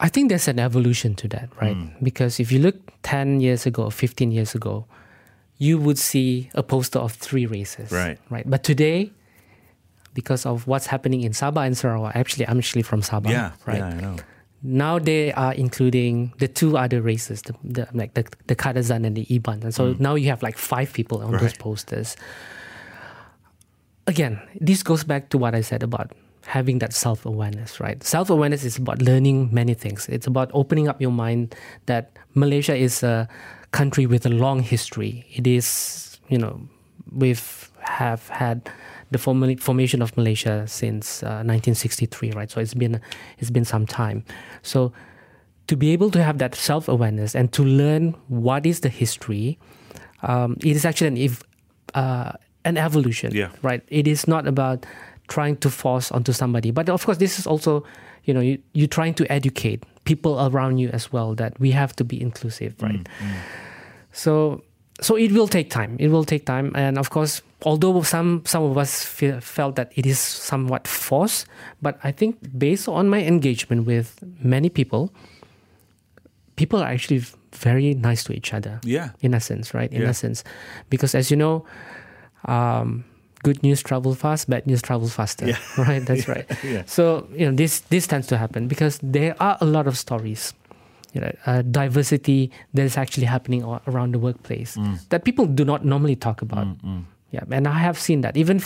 I 0.00 0.08
think 0.08 0.30
there's 0.30 0.48
an 0.48 0.58
evolution 0.58 1.14
to 1.16 1.28
that, 1.28 1.50
right? 1.60 1.76
Mm. 1.76 1.92
Because 2.02 2.40
if 2.40 2.50
you 2.50 2.58
look 2.58 2.76
10 3.02 3.40
years 3.40 3.66
ago, 3.66 3.90
15 3.90 4.32
years 4.32 4.54
ago, 4.54 4.86
you 5.58 5.78
would 5.78 5.98
see 5.98 6.50
a 6.54 6.62
poster 6.62 6.98
of 6.98 7.12
three 7.12 7.44
races. 7.44 7.92
Right. 7.92 8.18
Right. 8.30 8.48
But 8.48 8.64
today, 8.64 9.12
because 10.14 10.46
of 10.46 10.66
what's 10.66 10.86
happening 10.86 11.22
in 11.22 11.32
Sabah 11.32 11.66
and 11.66 11.76
Sarawak. 11.76 12.16
Actually, 12.16 12.46
I'm 12.48 12.58
actually 12.58 12.82
from 12.82 13.02
Sabah. 13.02 13.30
Yeah, 13.30 13.52
right. 13.66 13.78
Yeah, 13.78 13.86
I 13.86 14.00
know. 14.00 14.16
Now 14.62 14.98
they 14.98 15.32
are 15.32 15.54
including 15.54 16.34
the 16.38 16.48
two 16.48 16.76
other 16.76 17.00
races, 17.00 17.42
the, 17.42 17.54
the 17.64 17.88
like 17.94 18.12
the, 18.14 18.24
the 18.46 18.54
Kadazan 18.54 19.06
and 19.06 19.16
the 19.16 19.24
Iban. 19.26 19.64
And 19.64 19.74
so 19.74 19.94
mm. 19.94 20.00
now 20.00 20.16
you 20.16 20.28
have 20.28 20.42
like 20.42 20.58
five 20.58 20.92
people 20.92 21.22
on 21.22 21.32
right. 21.32 21.40
those 21.40 21.54
posters. 21.54 22.16
Again, 24.06 24.40
this 24.60 24.82
goes 24.82 25.04
back 25.04 25.30
to 25.30 25.38
what 25.38 25.54
I 25.54 25.62
said 25.62 25.82
about 25.82 26.12
having 26.46 26.78
that 26.78 26.92
self 26.92 27.26
awareness, 27.26 27.80
right? 27.80 28.02
Self 28.02 28.30
awareness 28.30 28.64
is 28.64 28.76
about 28.76 29.02
learning 29.02 29.48
many 29.52 29.74
things. 29.74 30.08
It's 30.08 30.26
about 30.26 30.50
opening 30.54 30.88
up 30.88 31.00
your 31.00 31.12
mind 31.12 31.54
that 31.86 32.16
Malaysia 32.34 32.74
is 32.74 33.02
a 33.02 33.28
country 33.72 34.06
with 34.06 34.26
a 34.26 34.30
long 34.30 34.60
history. 34.62 35.26
It 35.32 35.46
is, 35.46 36.18
you 36.28 36.38
know, 36.38 36.60
we've 37.12 37.70
have 37.80 38.28
had 38.28 38.70
the 39.10 39.18
formation 39.18 40.02
of 40.02 40.16
Malaysia 40.16 40.66
since 40.68 41.22
uh, 41.22 41.42
1963, 41.42 42.32
right? 42.32 42.50
So 42.50 42.60
it's 42.60 42.74
been 42.74 43.00
it's 43.38 43.50
been 43.50 43.64
some 43.64 43.86
time. 43.86 44.24
So 44.62 44.92
to 45.66 45.76
be 45.76 45.90
able 45.90 46.10
to 46.10 46.22
have 46.22 46.38
that 46.38 46.54
self 46.54 46.88
awareness 46.88 47.34
and 47.34 47.52
to 47.52 47.64
learn 47.64 48.14
what 48.28 48.66
is 48.66 48.80
the 48.80 48.88
history, 48.88 49.58
um, 50.22 50.56
it 50.60 50.76
is 50.76 50.84
actually 50.84 51.08
an 51.08 51.18
ev- 51.18 51.42
uh, 51.94 52.32
an 52.64 52.76
evolution, 52.76 53.34
yeah. 53.34 53.50
right? 53.62 53.82
It 53.88 54.06
is 54.06 54.28
not 54.28 54.46
about 54.46 54.86
trying 55.30 55.56
to 55.56 55.70
force 55.70 56.12
onto 56.12 56.32
somebody, 56.32 56.70
but 56.70 56.90
of 56.90 57.06
course, 57.06 57.18
this 57.18 57.38
is 57.38 57.46
also 57.46 57.82
you 58.24 58.34
know 58.34 58.40
you, 58.40 58.58
you're 58.74 58.88
trying 58.88 59.14
to 59.14 59.24
educate 59.32 59.84
people 60.04 60.38
around 60.46 60.78
you 60.78 60.90
as 60.90 61.12
well 61.12 61.34
that 61.34 61.58
we 61.58 61.70
have 61.70 61.96
to 61.96 62.04
be 62.04 62.20
inclusive, 62.20 62.74
right? 62.82 63.04
Mm, 63.04 63.24
mm. 63.24 63.36
So 64.12 64.62
so 65.00 65.16
it 65.16 65.32
will 65.32 65.48
take 65.48 65.70
time. 65.70 65.96
It 65.98 66.08
will 66.08 66.24
take 66.24 66.44
time, 66.44 66.72
and 66.74 66.98
of 66.98 67.10
course, 67.10 67.42
although 67.62 68.02
some 68.02 68.42
some 68.44 68.62
of 68.62 68.76
us 68.76 69.04
feel, 69.04 69.40
felt 69.40 69.76
that 69.76 69.92
it 69.96 70.06
is 70.06 70.18
somewhat 70.18 70.86
forced, 70.86 71.46
but 71.80 71.98
I 72.04 72.12
think 72.12 72.36
based 72.58 72.88
on 72.88 73.08
my 73.08 73.22
engagement 73.24 73.86
with 73.86 74.22
many 74.42 74.68
people, 74.68 75.12
people 76.56 76.80
are 76.80 76.88
actually 76.88 77.22
very 77.52 77.94
nice 77.94 78.24
to 78.24 78.32
each 78.32 78.52
other. 78.52 78.80
Yeah, 78.84 79.10
in 79.20 79.34
essence, 79.34 79.72
right? 79.74 79.90
In 79.92 80.02
yeah. 80.02 80.08
essence, 80.08 80.44
because 80.90 81.14
as 81.14 81.30
you 81.30 81.36
know, 81.36 81.64
um, 82.44 83.04
good 83.42 83.62
news 83.62 83.82
travel 83.82 84.14
fast, 84.14 84.48
bad 84.48 84.66
news 84.66 84.82
travel 84.82 85.08
faster. 85.08 85.46
Yeah. 85.48 85.58
Right. 85.78 86.04
That's 86.04 86.26
yeah. 86.26 86.34
right. 86.34 86.46
Yeah. 86.64 86.82
So 86.86 87.28
you 87.32 87.46
know 87.46 87.56
this 87.56 87.80
this 87.88 88.06
tends 88.06 88.26
to 88.28 88.36
happen 88.36 88.68
because 88.68 88.98
there 89.02 89.34
are 89.40 89.56
a 89.60 89.64
lot 89.64 89.86
of 89.86 89.96
stories 89.96 90.54
you 91.12 91.20
know, 91.20 91.32
uh, 91.46 91.62
diversity 91.62 92.50
that 92.74 92.82
is 92.82 92.96
actually 92.96 93.26
happening 93.26 93.64
around 93.88 94.12
the 94.12 94.18
workplace 94.18 94.76
mm. 94.76 94.98
that 95.08 95.24
people 95.24 95.46
do 95.46 95.64
not 95.64 95.84
normally 95.84 96.16
talk 96.16 96.42
about. 96.42 96.66
Mm, 96.66 96.84
mm. 96.84 97.04
Yeah, 97.32 97.44
and 97.50 97.66
I 97.66 97.78
have 97.78 97.98
seen 97.98 98.22
that. 98.22 98.36
Even 98.36 98.62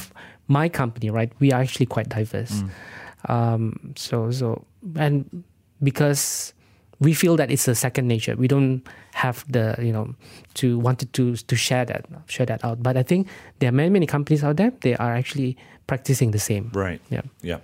my 0.48 0.68
company, 0.68 1.10
right, 1.10 1.32
we 1.38 1.52
are 1.52 1.60
actually 1.60 1.86
quite 1.86 2.08
diverse. 2.08 2.62
Mm. 2.62 3.30
Um, 3.30 3.94
so, 3.96 4.30
so, 4.30 4.64
and 4.96 5.44
because 5.82 6.52
we 7.00 7.14
feel 7.14 7.36
that 7.36 7.50
it's 7.50 7.68
a 7.68 7.74
second 7.74 8.08
nature, 8.08 8.36
we 8.36 8.48
don't 8.48 8.82
have 9.12 9.44
the 9.48 9.76
you 9.78 9.92
know 9.92 10.14
to 10.54 10.78
wanted 10.78 11.12
to 11.12 11.36
to 11.36 11.56
share 11.56 11.84
that 11.84 12.06
share 12.26 12.46
that 12.46 12.64
out. 12.64 12.82
But 12.82 12.96
I 12.96 13.02
think 13.02 13.28
there 13.58 13.68
are 13.68 13.72
many 13.72 13.90
many 13.90 14.06
companies 14.06 14.44
out 14.44 14.56
there. 14.56 14.72
They 14.80 14.96
are 14.96 15.14
actually 15.14 15.56
practicing 15.86 16.30
the 16.30 16.38
same. 16.38 16.70
Right. 16.72 17.00
Yeah. 17.10 17.22
Yeah. 17.42 17.58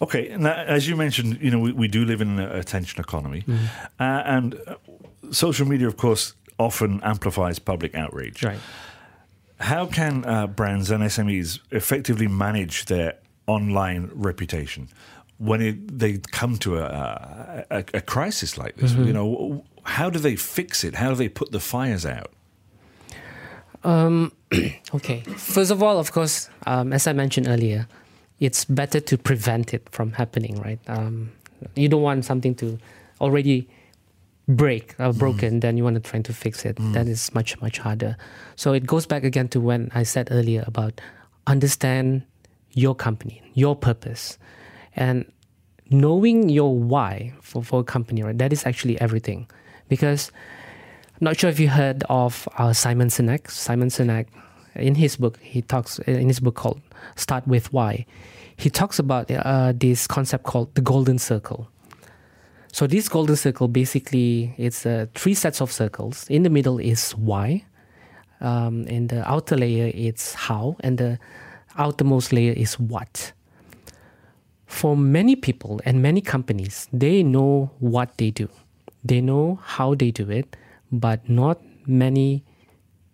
Okay. 0.00 0.36
Now, 0.38 0.52
as 0.52 0.88
you 0.88 0.96
mentioned, 0.96 1.38
you 1.40 1.50
know, 1.50 1.58
we, 1.58 1.72
we 1.72 1.88
do 1.88 2.04
live 2.04 2.20
in 2.20 2.38
an 2.38 2.50
attention 2.56 3.00
economy, 3.00 3.42
mm-hmm. 3.42 3.66
uh, 3.98 4.22
and 4.24 4.54
uh, 4.66 4.76
social 5.32 5.66
media, 5.66 5.88
of 5.88 5.96
course, 5.96 6.34
often 6.58 7.00
amplifies 7.02 7.58
public 7.58 7.94
outrage. 7.94 8.42
Right. 8.42 8.60
How 9.60 9.86
can 9.86 10.24
uh, 10.24 10.46
brands 10.46 10.90
and 10.90 11.02
SMEs 11.02 11.58
effectively 11.72 12.28
manage 12.28 12.84
their 12.84 13.14
online 13.48 14.10
reputation 14.14 14.88
when 15.38 15.60
it, 15.60 15.98
they 15.98 16.18
come 16.32 16.56
to 16.58 16.78
a, 16.78 17.64
a, 17.70 17.84
a 17.94 18.00
crisis 18.00 18.58
like 18.58 18.76
this? 18.76 18.92
Mm-hmm. 18.92 19.04
You 19.04 19.12
know, 19.12 19.64
how 19.84 20.10
do 20.10 20.18
they 20.18 20.36
fix 20.36 20.84
it? 20.84 20.94
How 20.96 21.10
do 21.10 21.14
they 21.14 21.28
put 21.28 21.52
the 21.52 21.60
fires 21.60 22.04
out? 22.04 22.32
Um, 23.84 24.32
okay. 24.94 25.20
First 25.36 25.70
of 25.70 25.82
all, 25.82 25.98
of 25.98 26.12
course, 26.12 26.50
um, 26.66 26.92
as 26.92 27.06
I 27.06 27.12
mentioned 27.12 27.48
earlier, 27.48 27.88
it's 28.40 28.64
better 28.64 29.00
to 29.00 29.18
prevent 29.18 29.74
it 29.74 29.88
from 29.90 30.12
happening, 30.12 30.60
right? 30.60 30.78
Um, 30.88 31.32
you 31.74 31.88
don't 31.88 32.02
want 32.02 32.24
something 32.24 32.54
to 32.56 32.78
already 33.20 33.68
break 34.48 34.94
or 34.98 35.12
broken, 35.12 35.58
mm. 35.58 35.60
then 35.60 35.76
you 35.76 35.84
want 35.84 36.02
to 36.02 36.10
try 36.10 36.20
to 36.20 36.32
fix 36.32 36.64
it. 36.64 36.76
Mm. 36.76 36.94
That 36.94 37.06
is 37.06 37.34
much 37.34 37.60
much 37.60 37.78
harder. 37.78 38.16
So 38.56 38.72
it 38.72 38.86
goes 38.86 39.06
back 39.06 39.24
again 39.24 39.48
to 39.48 39.60
when 39.60 39.90
I 39.94 40.04
said 40.04 40.28
earlier 40.30 40.64
about 40.66 41.00
understand 41.46 42.22
your 42.72 42.94
company, 42.94 43.42
your 43.54 43.76
purpose, 43.76 44.38
and 44.98 45.24
knowing 45.90 46.50
your 46.50 46.76
why 46.76 47.32
for, 47.40 47.62
for 47.62 47.80
a 47.80 47.84
company. 47.84 48.22
Right, 48.22 48.36
that 48.36 48.52
is 48.52 48.66
actually 48.66 49.00
everything. 49.00 49.48
Because 49.88 50.30
I'm 51.14 51.24
not 51.24 51.38
sure 51.38 51.48
if 51.48 51.58
you 51.58 51.68
heard 51.68 52.04
of 52.10 52.46
uh, 52.58 52.74
Simon 52.74 53.08
Sinek. 53.08 53.50
Simon 53.50 53.88
Sinek, 53.88 54.26
in 54.74 54.94
his 54.94 55.16
book, 55.16 55.38
he 55.40 55.62
talks 55.62 55.98
in 56.00 56.28
his 56.28 56.40
book 56.40 56.56
called 56.56 56.82
"Start 57.16 57.46
with 57.46 57.72
Why." 57.72 58.04
He 58.56 58.68
talks 58.68 58.98
about 58.98 59.30
uh, 59.30 59.72
this 59.74 60.06
concept 60.06 60.44
called 60.44 60.74
the 60.74 60.82
golden 60.82 61.18
circle 61.18 61.68
so 62.72 62.86
this 62.86 63.08
golden 63.08 63.36
circle 63.36 63.68
basically 63.68 64.54
it's 64.56 64.84
uh, 64.84 65.06
three 65.14 65.34
sets 65.34 65.60
of 65.60 65.72
circles. 65.72 66.26
In 66.28 66.42
the 66.42 66.50
middle 66.50 66.78
is 66.78 67.12
why, 67.12 67.64
um, 68.40 68.84
in 68.84 69.08
the 69.08 69.28
outer 69.28 69.56
layer 69.56 69.90
it's 69.94 70.34
how, 70.34 70.76
and 70.80 70.98
the 70.98 71.18
outermost 71.76 72.32
layer 72.32 72.52
is 72.52 72.78
what. 72.78 73.32
For 74.68 74.96
many 74.96 75.34
people 75.34 75.80
and 75.84 76.02
many 76.02 76.20
companies, 76.20 76.88
they 76.92 77.22
know 77.22 77.70
what 77.80 78.16
they 78.18 78.30
do, 78.30 78.48
they 79.02 79.20
know 79.20 79.58
how 79.64 79.94
they 79.94 80.10
do 80.10 80.30
it, 80.30 80.56
but 80.92 81.28
not 81.28 81.58
many 81.86 82.44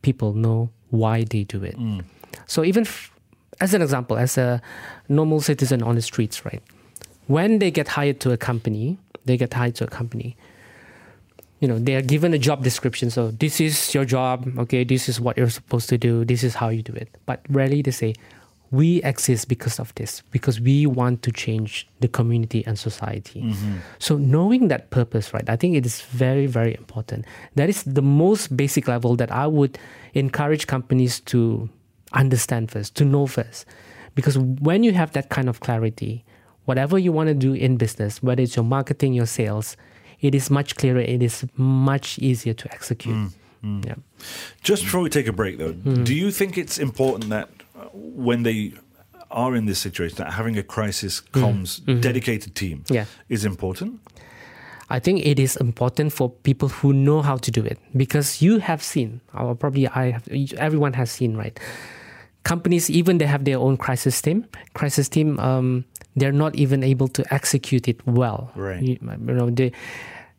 people 0.02 0.34
know 0.34 0.70
why 0.90 1.24
they 1.24 1.44
do 1.44 1.62
it. 1.62 1.78
Mm. 1.78 2.04
So 2.46 2.64
even 2.64 2.82
f- 2.82 3.10
as 3.60 3.72
an 3.72 3.82
example, 3.82 4.18
as 4.18 4.36
a 4.36 4.60
normal 5.08 5.40
citizen 5.40 5.82
on 5.82 5.94
the 5.94 6.02
streets, 6.02 6.44
right? 6.44 6.62
When 7.28 7.60
they 7.60 7.70
get 7.70 7.88
hired 7.88 8.20
to 8.20 8.32
a 8.32 8.36
company, 8.36 8.98
they 9.24 9.36
get 9.36 9.54
hired 9.54 9.76
to 9.76 9.84
a 9.84 9.88
company 9.88 10.36
you 11.64 11.68
know 11.68 11.78
they 11.78 11.94
are 11.94 12.02
given 12.02 12.34
a 12.34 12.38
job 12.38 12.62
description 12.62 13.08
so 13.10 13.30
this 13.30 13.58
is 13.58 13.94
your 13.94 14.04
job 14.04 14.46
okay 14.58 14.84
this 14.84 15.08
is 15.08 15.18
what 15.18 15.38
you're 15.38 15.48
supposed 15.48 15.88
to 15.88 15.96
do 15.96 16.24
this 16.24 16.44
is 16.44 16.54
how 16.54 16.68
you 16.68 16.82
do 16.82 16.92
it 16.92 17.08
but 17.24 17.40
rarely 17.48 17.80
they 17.80 17.90
say 17.90 18.12
we 18.74 19.02
exist 19.02 19.48
because 19.48 19.78
of 19.78 19.94
this 19.94 20.22
because 20.30 20.60
we 20.60 20.86
want 20.86 21.22
to 21.22 21.30
change 21.30 21.86
the 22.00 22.08
community 22.08 22.64
and 22.66 22.78
society 22.78 23.42
mm-hmm. 23.42 23.76
so 23.98 24.16
knowing 24.16 24.68
that 24.68 24.90
purpose 24.90 25.32
right 25.34 25.48
i 25.48 25.56
think 25.56 25.76
it 25.76 25.86
is 25.86 26.00
very 26.02 26.46
very 26.46 26.74
important 26.74 27.24
that 27.54 27.68
is 27.68 27.82
the 27.84 28.02
most 28.02 28.56
basic 28.56 28.88
level 28.88 29.16
that 29.16 29.30
i 29.30 29.46
would 29.46 29.78
encourage 30.14 30.66
companies 30.66 31.20
to 31.20 31.68
understand 32.12 32.70
first 32.70 32.94
to 32.94 33.04
know 33.04 33.26
first 33.26 33.66
because 34.14 34.38
when 34.38 34.82
you 34.82 34.92
have 34.92 35.12
that 35.12 35.28
kind 35.28 35.48
of 35.48 35.60
clarity 35.60 36.24
whatever 36.64 36.98
you 36.98 37.12
want 37.12 37.28
to 37.28 37.34
do 37.34 37.52
in 37.52 37.76
business, 37.76 38.22
whether 38.22 38.42
it's 38.42 38.56
your 38.56 38.64
marketing, 38.64 39.14
your 39.14 39.26
sales, 39.26 39.76
it 40.20 40.34
is 40.34 40.50
much 40.50 40.76
clearer. 40.76 41.00
It 41.00 41.22
is 41.22 41.44
much 41.56 42.18
easier 42.18 42.54
to 42.54 42.72
execute. 42.72 43.14
Mm, 43.14 43.32
mm. 43.64 43.86
Yeah. 43.86 43.94
Just 44.62 44.84
before 44.84 45.00
we 45.00 45.10
take 45.10 45.26
a 45.26 45.32
break, 45.32 45.58
though, 45.58 45.72
mm. 45.72 46.04
do 46.04 46.14
you 46.14 46.30
think 46.30 46.56
it's 46.56 46.78
important 46.78 47.30
that 47.30 47.50
when 47.92 48.42
they 48.42 48.72
are 49.30 49.54
in 49.54 49.66
this 49.66 49.78
situation, 49.78 50.16
that 50.18 50.32
having 50.32 50.56
a 50.56 50.62
crisis 50.62 51.20
mm. 51.20 51.42
comms 51.42 51.80
mm-hmm. 51.80 52.00
dedicated 52.00 52.54
team 52.54 52.84
yeah. 52.88 53.04
is 53.28 53.44
important? 53.44 54.00
I 54.90 54.98
think 55.00 55.24
it 55.24 55.38
is 55.38 55.56
important 55.56 56.12
for 56.12 56.30
people 56.30 56.68
who 56.68 56.92
know 56.92 57.22
how 57.22 57.36
to 57.38 57.50
do 57.50 57.64
it 57.64 57.78
because 57.96 58.42
you 58.42 58.58
have 58.58 58.82
seen, 58.82 59.20
or 59.32 59.54
probably 59.54 59.88
I 59.88 60.12
have, 60.12 60.28
everyone 60.58 60.92
has 60.92 61.10
seen, 61.10 61.36
right? 61.36 61.58
Companies, 62.44 62.90
even 62.90 63.16
they 63.18 63.24
have 63.24 63.46
their 63.46 63.58
own 63.58 63.78
crisis 63.78 64.20
team. 64.20 64.46
Crisis 64.74 65.08
team, 65.08 65.40
um, 65.40 65.86
they're 66.14 66.32
not 66.32 66.54
even 66.56 66.84
able 66.84 67.08
to 67.08 67.24
execute 67.32 67.88
it 67.88 68.06
well. 68.06 68.52
Right. 68.54 68.82
You, 68.82 68.98
you 69.00 69.34
know, 69.34 69.48
they 69.48 69.72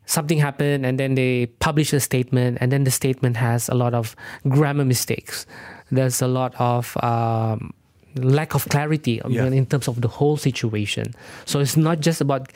something 0.06 0.38
happened 0.38 0.86
and 0.86 1.00
then 1.00 1.16
they 1.16 1.46
publish 1.58 1.92
a 1.92 1.98
statement 1.98 2.58
and 2.60 2.70
then 2.70 2.84
the 2.84 2.90
statement 2.90 3.36
has 3.36 3.68
a 3.68 3.74
lot 3.74 3.92
of 3.92 4.14
grammar 4.48 4.84
mistakes. 4.84 5.46
There's 5.90 6.20
a 6.20 6.26
lot 6.26 6.54
of 6.58 6.96
um, 7.02 7.72
lack 8.16 8.54
of 8.54 8.68
clarity 8.68 9.20
yeah. 9.28 9.46
in 9.46 9.66
terms 9.66 9.88
of 9.88 10.00
the 10.00 10.08
whole 10.08 10.36
situation. 10.36 11.14
So 11.44 11.60
it's 11.60 11.76
not 11.76 12.00
just 12.00 12.20
about 12.20 12.52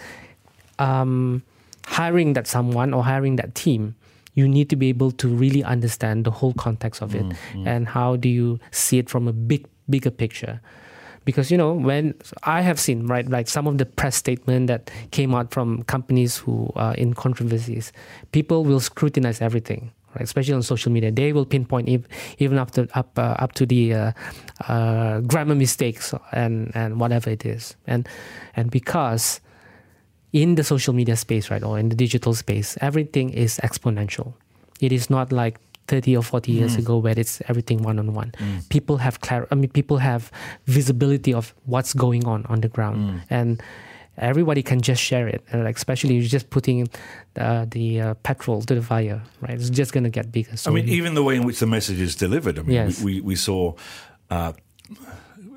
um, 0.78 1.42
hiring 1.86 2.32
that 2.34 2.46
someone 2.46 2.92
or 2.94 3.04
hiring 3.04 3.36
that 3.36 3.54
team. 3.54 3.94
You 4.34 4.48
need 4.48 4.70
to 4.70 4.76
be 4.76 4.88
able 4.88 5.10
to 5.12 5.28
really 5.28 5.62
understand 5.64 6.24
the 6.24 6.30
whole 6.30 6.54
context 6.54 7.02
of 7.02 7.14
it 7.14 7.24
mm, 7.24 7.36
mm. 7.52 7.66
and 7.66 7.88
how 7.88 8.16
do 8.16 8.28
you 8.28 8.60
see 8.70 8.98
it 8.98 9.10
from 9.10 9.26
a 9.26 9.32
big 9.32 9.66
bigger 9.88 10.10
picture 10.10 10.60
because 11.24 11.50
you 11.50 11.58
know 11.58 11.72
when 11.72 12.14
I 12.44 12.60
have 12.60 12.80
seen 12.80 13.06
right 13.06 13.28
like 13.28 13.48
some 13.48 13.66
of 13.66 13.78
the 13.78 13.86
press 13.86 14.16
statement 14.16 14.68
that 14.68 14.90
came 15.10 15.34
out 15.34 15.52
from 15.52 15.82
companies 15.84 16.36
who 16.36 16.70
are 16.76 16.94
in 16.94 17.14
controversies, 17.14 17.92
people 18.32 18.64
will 18.64 18.80
scrutinize 18.80 19.40
everything. 19.40 19.92
Right, 20.14 20.22
especially 20.22 20.54
on 20.54 20.62
social 20.62 20.90
media, 20.90 21.12
they 21.12 21.32
will 21.32 21.46
pinpoint 21.46 21.88
even 22.38 22.58
up 22.58 22.72
to 22.72 22.88
up 22.98 23.16
uh, 23.16 23.36
up 23.38 23.52
to 23.52 23.64
the 23.64 23.94
uh, 23.94 24.12
uh, 24.66 25.20
grammar 25.20 25.54
mistakes 25.54 26.12
and 26.32 26.72
and 26.74 26.98
whatever 26.98 27.30
it 27.30 27.46
is, 27.46 27.76
and 27.86 28.08
and 28.56 28.72
because 28.72 29.40
in 30.32 30.56
the 30.56 30.64
social 30.64 30.94
media 30.94 31.14
space, 31.14 31.50
right, 31.50 31.62
or 31.62 31.78
in 31.78 31.90
the 31.90 31.94
digital 31.94 32.34
space, 32.34 32.76
everything 32.80 33.30
is 33.30 33.60
exponential. 33.62 34.34
It 34.80 34.90
is 34.90 35.10
not 35.10 35.30
like 35.30 35.60
30 35.90 36.16
or 36.16 36.22
40 36.22 36.52
years 36.52 36.76
mm. 36.76 36.80
ago 36.80 36.98
where 36.98 37.18
it's 37.18 37.42
everything 37.48 37.82
one 37.82 37.98
on 37.98 38.14
one. 38.14 38.32
People 38.68 38.98
have 38.98 39.20
clar- 39.20 39.48
I 39.50 39.54
mean 39.56 39.70
people 39.70 39.98
have 39.98 40.30
visibility 40.66 41.34
of 41.34 41.52
what's 41.66 41.94
going 41.94 42.26
on 42.26 42.46
on 42.46 42.60
the 42.60 42.68
ground 42.68 42.98
mm. 42.98 43.20
and 43.28 43.62
everybody 44.18 44.62
can 44.62 44.80
just 44.80 45.02
share 45.02 45.28
it. 45.28 45.42
And 45.50 45.64
like 45.64 45.76
especially 45.76 46.14
you're 46.14 46.28
just 46.28 46.50
putting 46.50 46.88
uh, 47.36 47.66
the 47.68 48.00
uh, 48.00 48.14
petrol 48.14 48.62
to 48.62 48.74
the 48.74 48.82
fire 48.82 49.22
right? 49.40 49.54
It's 49.54 49.70
just 49.70 49.92
going 49.92 50.04
to 50.04 50.10
get 50.10 50.30
bigger. 50.32 50.56
So 50.56 50.70
i 50.70 50.74
mean 50.74 50.88
even 50.88 51.14
the 51.14 51.22
way 51.22 51.36
in 51.36 51.44
which 51.44 51.58
the 51.60 51.66
message 51.66 52.00
is 52.00 52.14
delivered 52.16 52.58
i 52.58 52.62
mean 52.62 52.72
yes. 52.72 53.02
we, 53.02 53.14
we, 53.14 53.20
we 53.20 53.36
saw 53.36 53.74
uh, 54.30 54.52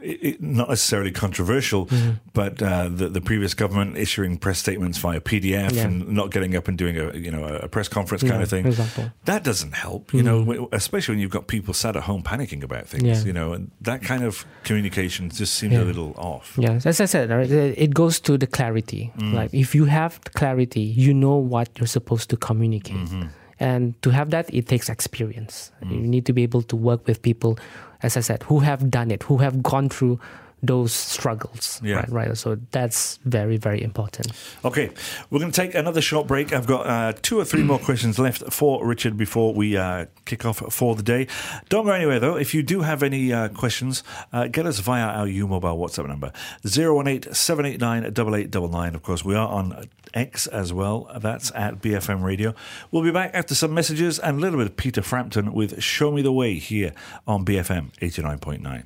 it, 0.03 0.41
not 0.41 0.69
necessarily 0.69 1.11
controversial, 1.11 1.85
mm-hmm. 1.87 2.11
but 2.33 2.61
uh, 2.61 2.89
the, 2.89 3.09
the 3.09 3.21
previous 3.21 3.53
government 3.53 3.97
issuing 3.97 4.37
press 4.37 4.59
statements 4.59 4.97
via 4.97 5.21
PDF 5.21 5.73
yeah. 5.73 5.83
and 5.83 6.09
not 6.09 6.31
getting 6.31 6.55
up 6.55 6.67
and 6.67 6.77
doing 6.77 6.97
a 6.97 7.15
you 7.15 7.31
know 7.31 7.43
a 7.45 7.67
press 7.67 7.87
conference 7.87 8.21
kind 8.21 8.35
yeah, 8.35 8.41
of 8.41 8.49
thing. 8.49 8.65
Exactly. 8.67 9.11
That 9.25 9.43
doesn't 9.43 9.73
help, 9.73 10.13
you 10.13 10.23
mm-hmm. 10.23 10.51
know, 10.51 10.69
especially 10.71 11.13
when 11.13 11.19
you've 11.19 11.31
got 11.31 11.47
people 11.47 11.73
sat 11.73 11.95
at 11.95 12.03
home 12.03 12.23
panicking 12.23 12.63
about 12.63 12.87
things. 12.87 13.03
Yeah. 13.03 13.23
You 13.25 13.33
know, 13.33 13.53
and 13.53 13.71
that 13.81 14.03
kind 14.03 14.23
of 14.23 14.45
communication 14.63 15.29
just 15.29 15.55
seems 15.55 15.75
a 15.75 15.83
little 15.83 16.13
off. 16.17 16.55
Yeah, 16.57 16.79
as 16.85 16.99
I 16.99 17.05
said, 17.05 17.31
it 17.31 17.93
goes 17.93 18.19
to 18.21 18.37
the 18.37 18.47
clarity. 18.47 19.11
Mm. 19.17 19.33
Like 19.33 19.53
if 19.53 19.73
you 19.73 19.85
have 19.85 20.21
clarity, 20.33 20.81
you 20.81 21.13
know 21.13 21.35
what 21.35 21.69
you're 21.77 21.87
supposed 21.87 22.29
to 22.31 22.37
communicate. 22.37 22.97
Mm-hmm. 22.97 23.27
And 23.59 24.01
to 24.01 24.09
have 24.09 24.31
that, 24.31 24.53
it 24.53 24.67
takes 24.67 24.89
experience. 24.89 25.71
Mm. 25.81 25.91
You 25.91 26.07
need 26.07 26.25
to 26.25 26.33
be 26.33 26.43
able 26.43 26.63
to 26.63 26.75
work 26.75 27.07
with 27.07 27.21
people 27.21 27.57
as 28.03 28.17
I 28.17 28.19
said, 28.19 28.43
who 28.43 28.59
have 28.59 28.91
done 28.91 29.09
it, 29.09 29.23
who 29.23 29.37
have 29.37 29.63
gone 29.63 29.89
through 29.89 30.19
those 30.63 30.93
struggles. 30.93 31.81
Yeah. 31.83 31.95
Right, 31.97 32.11
right. 32.11 32.37
So 32.37 32.57
that's 32.71 33.19
very, 33.25 33.57
very 33.57 33.83
important. 33.83 34.31
Okay, 34.63 34.89
we're 35.29 35.39
going 35.39 35.51
to 35.51 35.61
take 35.61 35.75
another 35.75 36.01
short 36.01 36.25
break. 36.25 36.53
I've 36.53 36.65
got 36.65 36.87
uh, 36.87 37.13
two 37.21 37.39
or 37.39 37.45
three 37.45 37.63
more 37.63 37.79
questions 37.89 38.17
left 38.17 38.51
for 38.51 38.85
Richard 38.85 39.17
before 39.17 39.53
we 39.53 39.75
uh, 39.75 40.05
kick 40.25 40.45
off 40.45 40.63
for 40.73 40.95
the 40.95 41.03
day. 41.03 41.27
Don't 41.67 41.85
go 41.85 41.91
anywhere 41.91 42.19
though. 42.19 42.37
If 42.37 42.53
you 42.53 42.63
do 42.63 42.81
have 42.81 43.03
any 43.03 43.33
uh, 43.33 43.49
questions, 43.49 44.03
uh, 44.31 44.47
get 44.47 44.65
us 44.65 44.79
via 44.79 45.03
our 45.03 45.27
U 45.27 45.47
Mobile 45.47 45.77
WhatsApp 45.77 46.07
number 46.07 46.31
018 46.65 47.33
789 47.33 48.05
8899. 48.05 48.95
Of 48.95 49.03
course, 49.03 49.25
we 49.25 49.35
are 49.35 49.49
on 49.49 49.85
X 50.13 50.47
as 50.47 50.71
well. 50.71 51.11
That's 51.19 51.51
at 51.53 51.81
BFM 51.81 52.23
Radio. 52.23 52.55
We'll 52.89 53.03
be 53.03 53.11
back 53.11 53.31
after 53.33 53.53
some 53.53 53.73
messages 53.73 54.17
and 54.17 54.37
a 54.37 54.41
little 54.41 54.59
bit 54.59 54.67
of 54.67 54.77
Peter 54.77 55.01
Frampton 55.01 55.51
with 55.51 55.81
Show 55.83 56.11
Me 56.11 56.21
the 56.21 56.31
Way 56.31 56.55
here 56.55 56.93
on 57.27 57.43
BFM 57.43 57.91
89.9. 57.99 58.85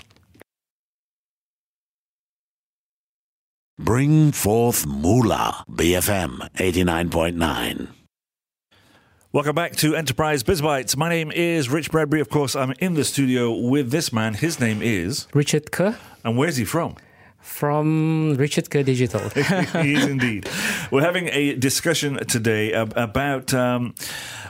Bring 3.79 4.31
forth 4.31 4.87
Moolah, 4.87 5.63
BFM 5.69 6.39
89.9. 6.55 7.89
Welcome 9.31 9.53
back 9.53 9.75
to 9.75 9.95
Enterprise 9.95 10.41
BizBytes. 10.41 10.97
My 10.97 11.09
name 11.09 11.31
is 11.31 11.69
Rich 11.69 11.91
Bradbury. 11.91 12.19
Of 12.19 12.29
course, 12.29 12.55
I'm 12.55 12.73
in 12.79 12.95
the 12.95 13.03
studio 13.03 13.55
with 13.55 13.91
this 13.91 14.11
man. 14.11 14.33
His 14.33 14.59
name 14.59 14.81
is 14.81 15.27
Richard 15.31 15.71
Ker. 15.71 15.95
And 16.23 16.35
where's 16.39 16.57
he 16.57 16.65
from? 16.65 16.95
From 17.39 18.33
Richard 18.33 18.71
Ker 18.71 18.81
Digital. 18.81 19.29
he 19.83 19.93
is 19.93 20.07
indeed. 20.07 20.49
We're 20.89 21.03
having 21.03 21.29
a 21.31 21.53
discussion 21.53 22.15
today 22.25 22.71
about. 22.71 23.53
Um, 23.53 23.93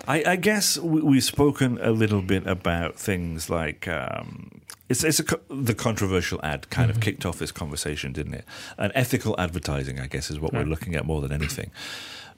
I, 0.07 0.23
I, 0.25 0.35
guess 0.37 0.77
we've 0.77 1.21
spoken 1.21 1.79
a 1.81 1.91
little 1.91 2.21
bit 2.21 2.47
about 2.47 2.95
things 2.95 3.49
like 3.49 3.89
um, 3.89 4.61
it's, 4.89 5.03
it's 5.03 5.19
a, 5.19 5.39
the 5.49 5.73
controversial 5.73 6.39
ad 6.43 6.69
kind 6.69 6.89
mm-hmm. 6.89 6.97
of 6.97 7.03
kicked 7.03 7.25
off 7.25 7.39
this 7.39 7.51
conversation, 7.51 8.13
didn't 8.13 8.33
it? 8.33 8.45
And 8.77 8.91
ethical 8.95 9.35
advertising, 9.37 9.99
I 9.99 10.07
guess, 10.07 10.31
is 10.31 10.39
what 10.39 10.53
right. 10.53 10.63
we're 10.63 10.69
looking 10.69 10.95
at 10.95 11.05
more 11.05 11.21
than 11.21 11.31
anything. 11.31 11.71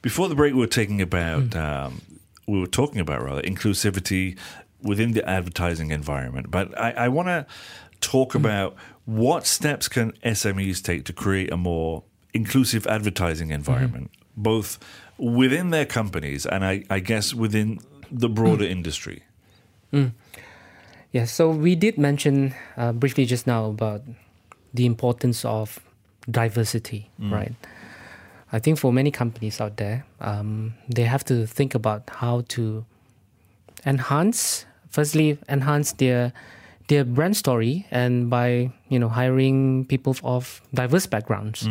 Before 0.01 0.27
the 0.27 0.35
break, 0.35 0.53
we 0.53 0.59
were 0.59 0.67
taking 0.67 1.01
about, 1.01 1.43
mm. 1.43 1.55
um, 1.55 2.01
we 2.47 2.59
were 2.59 2.67
talking 2.67 2.99
about 2.99 3.23
rather 3.23 3.41
inclusivity 3.41 4.37
within 4.81 5.11
the 5.11 5.27
advertising 5.29 5.91
environment. 5.91 6.49
But 6.49 6.77
I, 6.79 6.91
I 6.91 7.07
want 7.09 7.27
to 7.27 7.45
talk 8.01 8.33
mm. 8.33 8.39
about 8.39 8.75
What 9.05 9.47
steps 9.47 9.87
can 9.87 10.11
SMEs 10.23 10.83
take 10.83 11.03
to 11.05 11.13
create 11.13 11.51
a 11.51 11.57
more 11.57 12.03
inclusive 12.33 12.85
advertising 12.85 13.49
environment, 13.49 14.11
both 14.37 14.77
within 15.17 15.71
their 15.71 15.85
companies 15.85 16.45
and 16.45 16.63
I, 16.63 16.83
I 16.91 16.99
guess 16.99 17.33
within 17.33 17.79
the 18.11 18.29
broader 18.29 18.65
industry? 18.65 19.23
Yeah, 21.11 21.25
so 21.25 21.49
we 21.49 21.75
did 21.75 21.97
mention 21.97 22.53
uh, 22.77 22.91
briefly 22.93 23.25
just 23.25 23.47
now 23.47 23.65
about 23.65 24.01
the 24.73 24.85
importance 24.85 25.43
of 25.43 25.79
diversity, 26.29 27.09
right? 27.33 27.53
I 28.51 28.59
think 28.59 28.77
for 28.77 28.93
many 28.93 29.11
companies 29.11 29.59
out 29.61 29.77
there, 29.77 30.05
um, 30.21 30.73
they 30.87 31.03
have 31.03 31.23
to 31.25 31.45
think 31.47 31.73
about 31.75 32.09
how 32.09 32.41
to 32.49 32.85
enhance, 33.85 34.65
firstly, 34.89 35.37
enhance 35.47 35.93
their 35.93 36.33
their 36.89 37.03
brand 37.05 37.37
story, 37.37 37.85
and 37.91 38.29
by 38.29 38.71
you 38.89 38.97
know 38.99 39.09
hiring 39.09 39.85
people 39.85 40.15
of 40.23 40.61
diverse 40.73 41.05
backgrounds. 41.05 41.67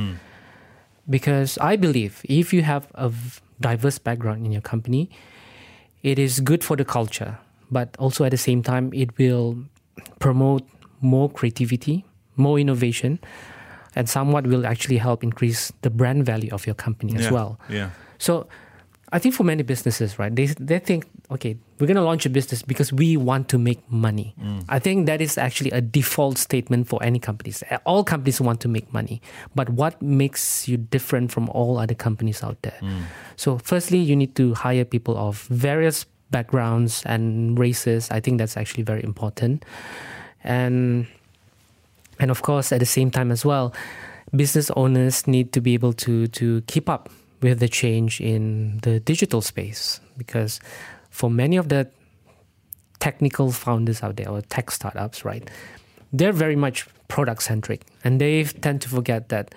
Because 1.10 1.58
I 1.58 1.76
believe 1.76 2.20
if 2.28 2.52
you 2.52 2.62
have 2.62 2.86
a 2.94 3.10
diverse 3.60 3.98
background 3.98 4.46
in 4.46 4.52
your 4.52 4.62
company, 4.62 5.10
it 6.02 6.18
is 6.18 6.38
good 6.40 6.62
for 6.62 6.76
the 6.76 6.84
culture, 6.84 7.38
but 7.70 7.96
also 7.98 8.24
at 8.24 8.30
the 8.30 8.38
same 8.38 8.62
time, 8.62 8.90
it 8.92 9.16
will 9.18 9.56
promote 10.18 10.66
more 11.00 11.30
creativity, 11.30 12.04
more 12.36 12.58
innovation, 12.58 13.18
and 13.94 14.08
somewhat 14.08 14.46
will 14.46 14.66
actually 14.66 14.98
help 14.98 15.22
increase 15.22 15.72
the 15.82 15.90
brand 15.90 16.24
value 16.24 16.50
of 16.52 16.66
your 16.66 16.74
company 16.74 17.14
as 17.16 17.24
Yeah, 17.24 17.30
well. 17.30 17.60
Yeah. 17.68 17.90
So 18.18 18.46
I 19.10 19.18
think 19.18 19.34
for 19.34 19.44
many 19.44 19.62
businesses, 19.62 20.18
right, 20.18 20.34
they, 20.34 20.46
they 20.46 20.78
think, 20.78 21.06
okay, 21.30 21.56
we're 21.78 21.86
going 21.86 21.96
to 21.96 22.02
launch 22.02 22.26
a 22.26 22.30
business 22.30 22.62
because 22.62 22.92
we 22.92 23.16
want 23.16 23.48
to 23.48 23.58
make 23.58 23.80
money. 23.90 24.34
Mm. 24.40 24.64
I 24.68 24.78
think 24.78 25.06
that 25.06 25.20
is 25.20 25.38
actually 25.38 25.70
a 25.70 25.80
default 25.80 26.36
statement 26.36 26.88
for 26.88 27.02
any 27.02 27.18
companies. 27.18 27.62
All 27.86 28.04
companies 28.04 28.40
want 28.40 28.60
to 28.60 28.68
make 28.68 28.92
money. 28.92 29.22
But 29.54 29.70
what 29.70 30.00
makes 30.02 30.68
you 30.68 30.76
different 30.76 31.32
from 31.32 31.48
all 31.50 31.78
other 31.78 31.94
companies 31.94 32.42
out 32.42 32.60
there? 32.62 32.78
Mm. 32.82 33.02
So, 33.36 33.58
firstly, 33.58 33.98
you 33.98 34.14
need 34.14 34.34
to 34.36 34.54
hire 34.54 34.84
people 34.84 35.16
of 35.16 35.42
various 35.44 36.04
backgrounds 36.30 37.02
and 37.06 37.58
races. 37.58 38.10
I 38.10 38.20
think 38.20 38.38
that's 38.38 38.56
actually 38.56 38.84
very 38.84 39.02
important. 39.02 39.64
And 40.44 41.06
and 42.20 42.30
of 42.30 42.42
course, 42.42 42.72
at 42.72 42.80
the 42.80 42.86
same 42.86 43.10
time 43.10 43.30
as 43.30 43.44
well, 43.44 43.72
business 44.34 44.70
owners 44.76 45.26
need 45.26 45.52
to 45.52 45.60
be 45.60 45.74
able 45.74 45.92
to 45.94 46.26
to 46.28 46.62
keep 46.62 46.88
up 46.88 47.08
with 47.40 47.60
the 47.60 47.68
change 47.68 48.20
in 48.20 48.80
the 48.82 48.98
digital 49.00 49.40
space 49.40 50.00
because 50.16 50.60
for 51.10 51.30
many 51.30 51.56
of 51.56 51.68
the 51.68 51.88
technical 52.98 53.52
founders 53.52 54.02
out 54.02 54.16
there 54.16 54.28
or 54.28 54.42
tech 54.42 54.70
startups, 54.70 55.24
right, 55.24 55.48
they're 56.12 56.32
very 56.32 56.56
much 56.56 56.86
product 57.06 57.42
centric 57.42 57.82
and 58.04 58.20
they 58.20 58.44
tend 58.44 58.82
to 58.82 58.88
forget 58.88 59.28
that 59.28 59.54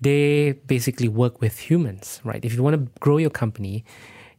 they 0.00 0.52
basically 0.66 1.08
work 1.08 1.40
with 1.40 1.58
humans, 1.58 2.20
right? 2.24 2.44
If 2.44 2.54
you 2.54 2.62
want 2.62 2.74
to 2.74 3.00
grow 3.00 3.18
your 3.18 3.30
company, 3.30 3.84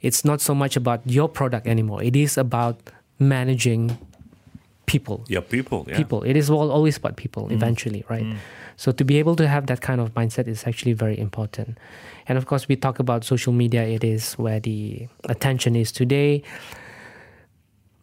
it's 0.02 0.24
not 0.24 0.42
so 0.42 0.56
much 0.56 0.76
about 0.76 1.02
your 1.06 1.28
product 1.28 1.68
anymore. 1.68 2.04
It 2.04 2.16
is 2.16 2.38
about 2.38 2.80
managing 3.20 3.98
people 4.86 5.24
Yeah, 5.28 5.42
people. 5.42 5.86
Yeah. 5.88 5.98
people. 5.98 6.24
It 6.24 6.36
is 6.36 6.50
all, 6.50 6.72
always 6.72 6.98
about 6.98 7.16
people 7.16 7.48
mm. 7.48 7.52
eventually, 7.52 8.04
right? 8.10 8.24
Mm. 8.24 8.38
So 8.76 8.92
to 8.92 9.04
be 9.04 9.20
able 9.20 9.36
to 9.36 9.48
have 9.48 9.68
that 9.68 9.82
kind 9.82 10.02
of 10.02 10.14
mindset 10.14 10.48
is 10.48 10.66
actually 10.66 10.94
very 10.94 11.20
important. 11.20 11.78
And 12.28 12.38
of 12.38 12.46
course, 12.46 12.68
we 12.68 12.76
talk 12.76 13.00
about 13.00 13.24
social 13.24 13.54
media. 13.54 13.84
It 13.84 14.04
is 14.04 14.34
where 14.34 14.60
the 14.60 15.08
attention 15.26 15.76
is 15.76 15.92
today. 15.92 16.44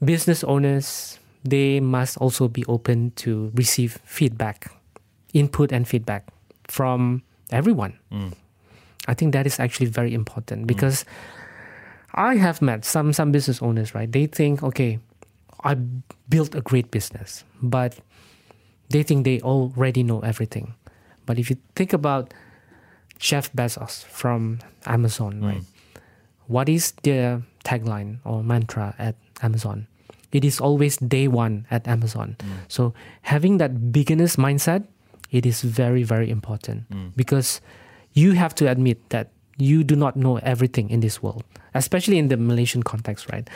Business 0.04 0.44
owners 0.44 1.18
they 1.46 1.80
must 1.80 2.16
also 2.18 2.48
be 2.48 2.64
open 2.66 3.12
to 3.16 3.52
receive 3.54 3.98
feedback, 4.04 4.70
input 5.32 5.72
and 5.72 5.86
feedback 5.86 6.26
from 6.66 7.22
everyone. 7.50 7.98
Mm. 8.12 8.32
I 9.06 9.14
think 9.14 9.32
that 9.32 9.46
is 9.46 9.60
actually 9.60 9.86
very 9.86 10.12
important 10.12 10.66
because 10.66 11.04
I 12.16 12.36
have 12.36 12.62
met 12.62 12.84
some 12.84 13.12
some 13.12 13.30
business 13.30 13.60
owners, 13.60 13.94
right? 13.94 14.10
They 14.10 14.26
think, 14.26 14.62
okay, 14.62 14.98
I 15.62 15.76
built 16.28 16.54
a 16.54 16.60
great 16.60 16.90
business, 16.90 17.44
but 17.62 17.98
they 18.88 19.02
think 19.02 19.24
they 19.24 19.40
already 19.40 20.02
know 20.02 20.20
everything. 20.20 20.74
But 21.26 21.38
if 21.38 21.50
you 21.50 21.56
think 21.74 21.92
about 21.92 22.32
Jeff 23.18 23.52
Bezos 23.52 24.04
from 24.04 24.60
Amazon, 24.86 25.40
mm. 25.40 25.44
right? 25.44 25.64
What 26.46 26.68
is 26.68 26.92
their 27.02 27.42
tagline 27.64 28.18
or 28.24 28.42
mantra 28.44 28.94
at 28.98 29.16
Amazon? 29.42 29.88
It 30.30 30.44
is 30.44 30.60
always 30.60 30.96
day 30.98 31.26
one 31.26 31.66
at 31.70 31.88
Amazon. 31.88 32.36
Mm. 32.38 32.46
So 32.68 32.94
having 33.22 33.58
that 33.58 33.90
beginner's 33.90 34.36
mindset, 34.36 34.86
it 35.30 35.44
is 35.44 35.62
very, 35.62 36.04
very 36.04 36.30
important 36.30 36.88
mm. 36.88 37.10
because 37.16 37.60
you 38.12 38.32
have 38.32 38.54
to 38.56 38.70
admit 38.70 39.02
that 39.10 39.30
you 39.58 39.84
do 39.84 39.96
not 39.96 40.16
know 40.16 40.36
everything 40.38 40.90
in 40.90 41.00
this 41.00 41.22
world, 41.22 41.44
especially 41.74 42.18
in 42.18 42.28
the 42.28 42.36
Malaysian 42.36 42.82
context, 42.82 43.30
right? 43.32 43.48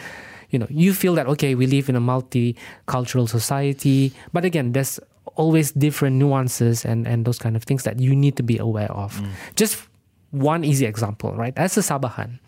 You 0.50 0.58
know, 0.58 0.66
you 0.70 0.92
feel 0.94 1.14
that 1.14 1.26
okay, 1.28 1.54
we 1.54 1.66
live 1.66 1.88
in 1.88 1.96
a 1.96 2.00
multicultural 2.00 3.28
society, 3.28 4.12
but 4.32 4.44
again, 4.44 4.72
there's 4.72 4.98
always 5.36 5.70
different 5.72 6.16
nuances 6.16 6.84
and 6.84 7.06
and 7.06 7.24
those 7.24 7.38
kind 7.38 7.54
of 7.56 7.62
things 7.62 7.84
that 7.84 8.00
you 8.00 8.16
need 8.16 8.36
to 8.36 8.42
be 8.42 8.58
aware 8.58 8.90
of. 8.90 9.20
Just 9.54 9.86
one 10.30 10.64
easy 10.64 10.86
example, 10.86 11.34
right? 11.34 11.54
As 11.56 11.76
a 11.76 11.80
Sabahan, 11.80 12.38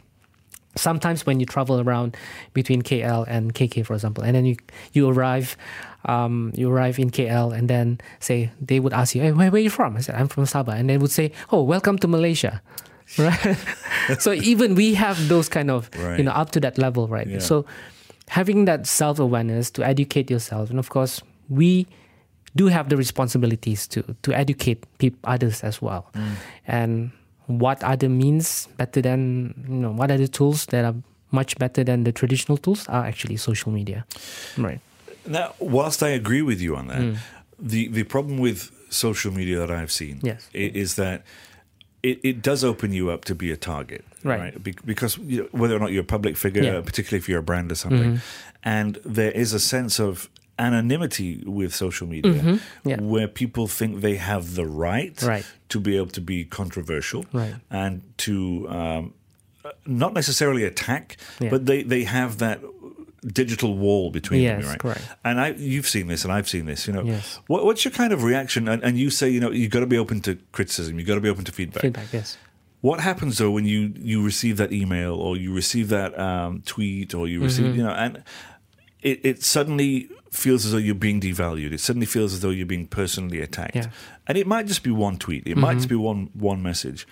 sometimes 0.76 1.26
when 1.26 1.40
you 1.40 1.46
travel 1.46 1.80
around 1.80 2.16
between 2.54 2.82
KL 2.82 3.24
and 3.28 3.54
KK, 3.54 3.84
for 3.86 3.94
example, 3.94 4.24
and 4.24 4.34
then 4.34 4.44
you 4.46 4.56
you 4.92 5.08
arrive, 5.08 5.56
um, 6.06 6.52
you 6.54 6.70
arrive 6.70 6.98
in 6.98 7.10
KL, 7.10 7.54
and 7.56 7.68
then 7.68 8.00
say 8.20 8.50
they 8.60 8.80
would 8.80 8.92
ask 8.92 9.14
you, 9.14 9.22
"Hey, 9.22 9.32
where, 9.32 9.50
where 9.50 9.60
are 9.60 9.62
you 9.64 9.70
from?" 9.70 9.96
I 9.96 10.00
said, 10.00 10.14
"I'm 10.16 10.28
from 10.28 10.44
Sabah," 10.44 10.74
and 10.74 10.88
they 10.88 10.98
would 10.98 11.12
say, 11.12 11.32
"Oh, 11.50 11.62
welcome 11.62 11.98
to 11.98 12.08
Malaysia." 12.08 12.62
Right. 13.18 13.56
so 14.18 14.32
even 14.32 14.74
we 14.74 14.94
have 14.94 15.28
those 15.28 15.48
kind 15.48 15.70
of 15.70 15.90
Right. 15.98 16.18
you 16.18 16.24
know 16.24 16.32
up 16.32 16.50
to 16.52 16.60
that 16.60 16.78
level, 16.78 17.08
right? 17.08 17.26
Yeah. 17.26 17.38
So 17.40 17.64
having 18.28 18.64
that 18.66 18.86
self 18.86 19.18
awareness 19.18 19.70
to 19.72 19.84
educate 19.86 20.30
yourself, 20.30 20.70
and 20.70 20.78
of 20.78 20.88
course 20.88 21.20
we 21.48 21.86
do 22.56 22.66
have 22.68 22.88
the 22.88 22.96
responsibilities 22.96 23.86
to 23.88 24.02
to 24.22 24.32
educate 24.32 24.84
peop 24.98 25.14
others 25.24 25.62
as 25.62 25.80
well, 25.82 26.10
and 26.66 27.10
what 27.46 27.82
other 27.82 28.08
means 28.08 28.68
better 28.76 29.02
than 29.02 29.54
you 29.68 29.74
know 29.76 29.92
what 29.92 30.10
other 30.10 30.26
tools 30.28 30.66
that 30.66 30.84
are 30.84 30.94
much 31.30 31.56
better 31.58 31.82
than 31.84 32.04
the 32.04 32.12
traditional 32.12 32.58
tools 32.58 32.86
are 32.88 33.04
actually 33.06 33.36
social 33.36 33.72
media, 33.72 34.04
right? 34.58 34.80
Now, 35.26 35.54
whilst 35.58 36.02
I 36.02 36.08
agree 36.10 36.42
with 36.42 36.60
you 36.60 36.76
on 36.76 36.88
that, 36.88 37.00
Mm. 37.00 37.16
the 37.58 37.88
the 37.88 38.04
problem 38.04 38.38
with 38.38 38.70
social 38.90 39.32
media 39.32 39.58
that 39.58 39.70
I've 39.70 39.90
seen 39.92 40.20
Yes. 40.22 40.48
is 40.52 40.94
that 40.96 41.22
it, 42.02 42.18
it 42.24 42.42
does 42.42 42.64
open 42.64 42.92
you 42.92 43.10
up 43.10 43.24
to 43.26 43.34
be 43.34 43.50
a 43.52 43.56
target, 43.56 44.04
Right. 44.24 44.60
Be- 44.62 44.74
because 44.84 45.18
you 45.18 45.42
know, 45.42 45.48
whether 45.52 45.76
or 45.76 45.78
not 45.78 45.92
you're 45.92 46.02
a 46.02 46.06
public 46.06 46.36
figure, 46.36 46.62
Yeah. 46.62 46.72
Mm-hmm. 46.74 46.86
particularly 46.86 47.18
if 47.18 47.28
you're 47.28 47.40
a 47.40 47.42
brand 47.42 47.70
or 47.72 47.76
something, 47.76 48.20
and 48.64 48.98
there 49.04 49.30
is 49.32 49.52
a 49.52 49.60
sense 49.60 50.00
of 50.00 50.28
anonymity 50.58 51.42
with 51.46 51.74
social 51.74 52.06
media 52.06 52.32
Mm-hmm. 52.32 52.88
Yeah. 52.88 53.00
where 53.00 53.28
people 53.28 53.66
think 53.66 54.00
they 54.00 54.16
have 54.16 54.54
the 54.54 54.66
right, 54.66 55.20
Right. 55.22 55.46
to 55.70 55.80
be 55.80 55.96
able 55.96 56.08
to 56.12 56.20
be 56.20 56.44
controversial 56.44 57.24
Right. 57.32 57.54
and 57.70 58.02
to 58.18 58.68
um, 58.68 59.14
not 59.86 60.12
necessarily 60.14 60.64
attack, 60.64 61.16
Yeah. 61.40 61.50
but 61.50 61.66
they, 61.66 61.82
they 61.82 62.04
have 62.04 62.38
that 62.38 62.60
digital 63.26 63.76
wall 63.76 64.10
between 64.10 64.44
them, 64.44 64.60
Yes, 64.60 64.68
right? 64.68 64.78
correct. 64.78 65.02
And 65.24 65.40
I, 65.40 65.48
you've 65.52 65.86
seen 65.88 66.06
this, 66.08 66.24
and 66.24 66.32
I've 66.32 66.48
seen 66.48 66.66
this. 66.66 66.86
You 66.86 66.92
know, 66.92 67.02
Yes. 67.04 67.38
what, 67.46 67.64
what's 67.64 67.84
your 67.84 67.92
kind 67.92 68.12
of 68.12 68.22
reaction? 68.24 68.68
And, 68.68 68.82
and 68.82 68.98
you 68.98 69.10
say, 69.10 69.28
you 69.30 69.40
know, 69.40 69.50
you've 69.50 69.70
got 69.70 69.80
to 69.80 69.86
be 69.86 69.98
open 69.98 70.20
to 70.22 70.36
criticism. 70.52 70.98
You've 70.98 71.08
got 71.08 71.14
to 71.16 71.20
be 71.20 71.28
open 71.28 71.44
to 71.44 71.52
feedback. 71.52 71.82
Feedback, 71.82 72.12
yes. 72.12 72.36
What 72.80 72.98
happens 72.98 73.38
though 73.38 73.52
when 73.52 73.64
you 73.64 73.94
you 73.96 74.24
receive 74.24 74.56
that 74.56 74.72
email 74.72 75.14
or 75.14 75.36
you 75.36 75.54
receive 75.54 75.88
that 75.90 76.18
um, 76.18 76.62
tweet 76.66 77.14
or 77.14 77.28
you 77.28 77.40
receive, 77.40 77.66
Mm-hmm. 77.66 77.76
you 77.78 77.82
know, 77.84 77.90
and 77.92 78.24
it, 79.02 79.20
it 79.24 79.42
suddenly 79.44 80.08
feels 80.32 80.64
as 80.66 80.72
though 80.72 80.78
you're 80.78 80.94
being 80.96 81.20
devalued. 81.20 81.72
It 81.72 81.78
suddenly 81.80 82.06
feels 82.06 82.32
as 82.32 82.40
though 82.40 82.50
you're 82.50 82.66
being 82.66 82.88
personally 82.88 83.40
attacked. 83.40 83.76
Yeah. 83.76 83.90
And 84.26 84.36
it 84.36 84.48
might 84.48 84.66
just 84.66 84.82
be 84.82 84.90
one 84.90 85.16
tweet. 85.18 85.46
It 85.46 85.56
might 85.56 85.74
just 85.76 85.88
be 85.88 85.94
one 85.94 86.30
one 86.34 86.60
message. 86.60 87.06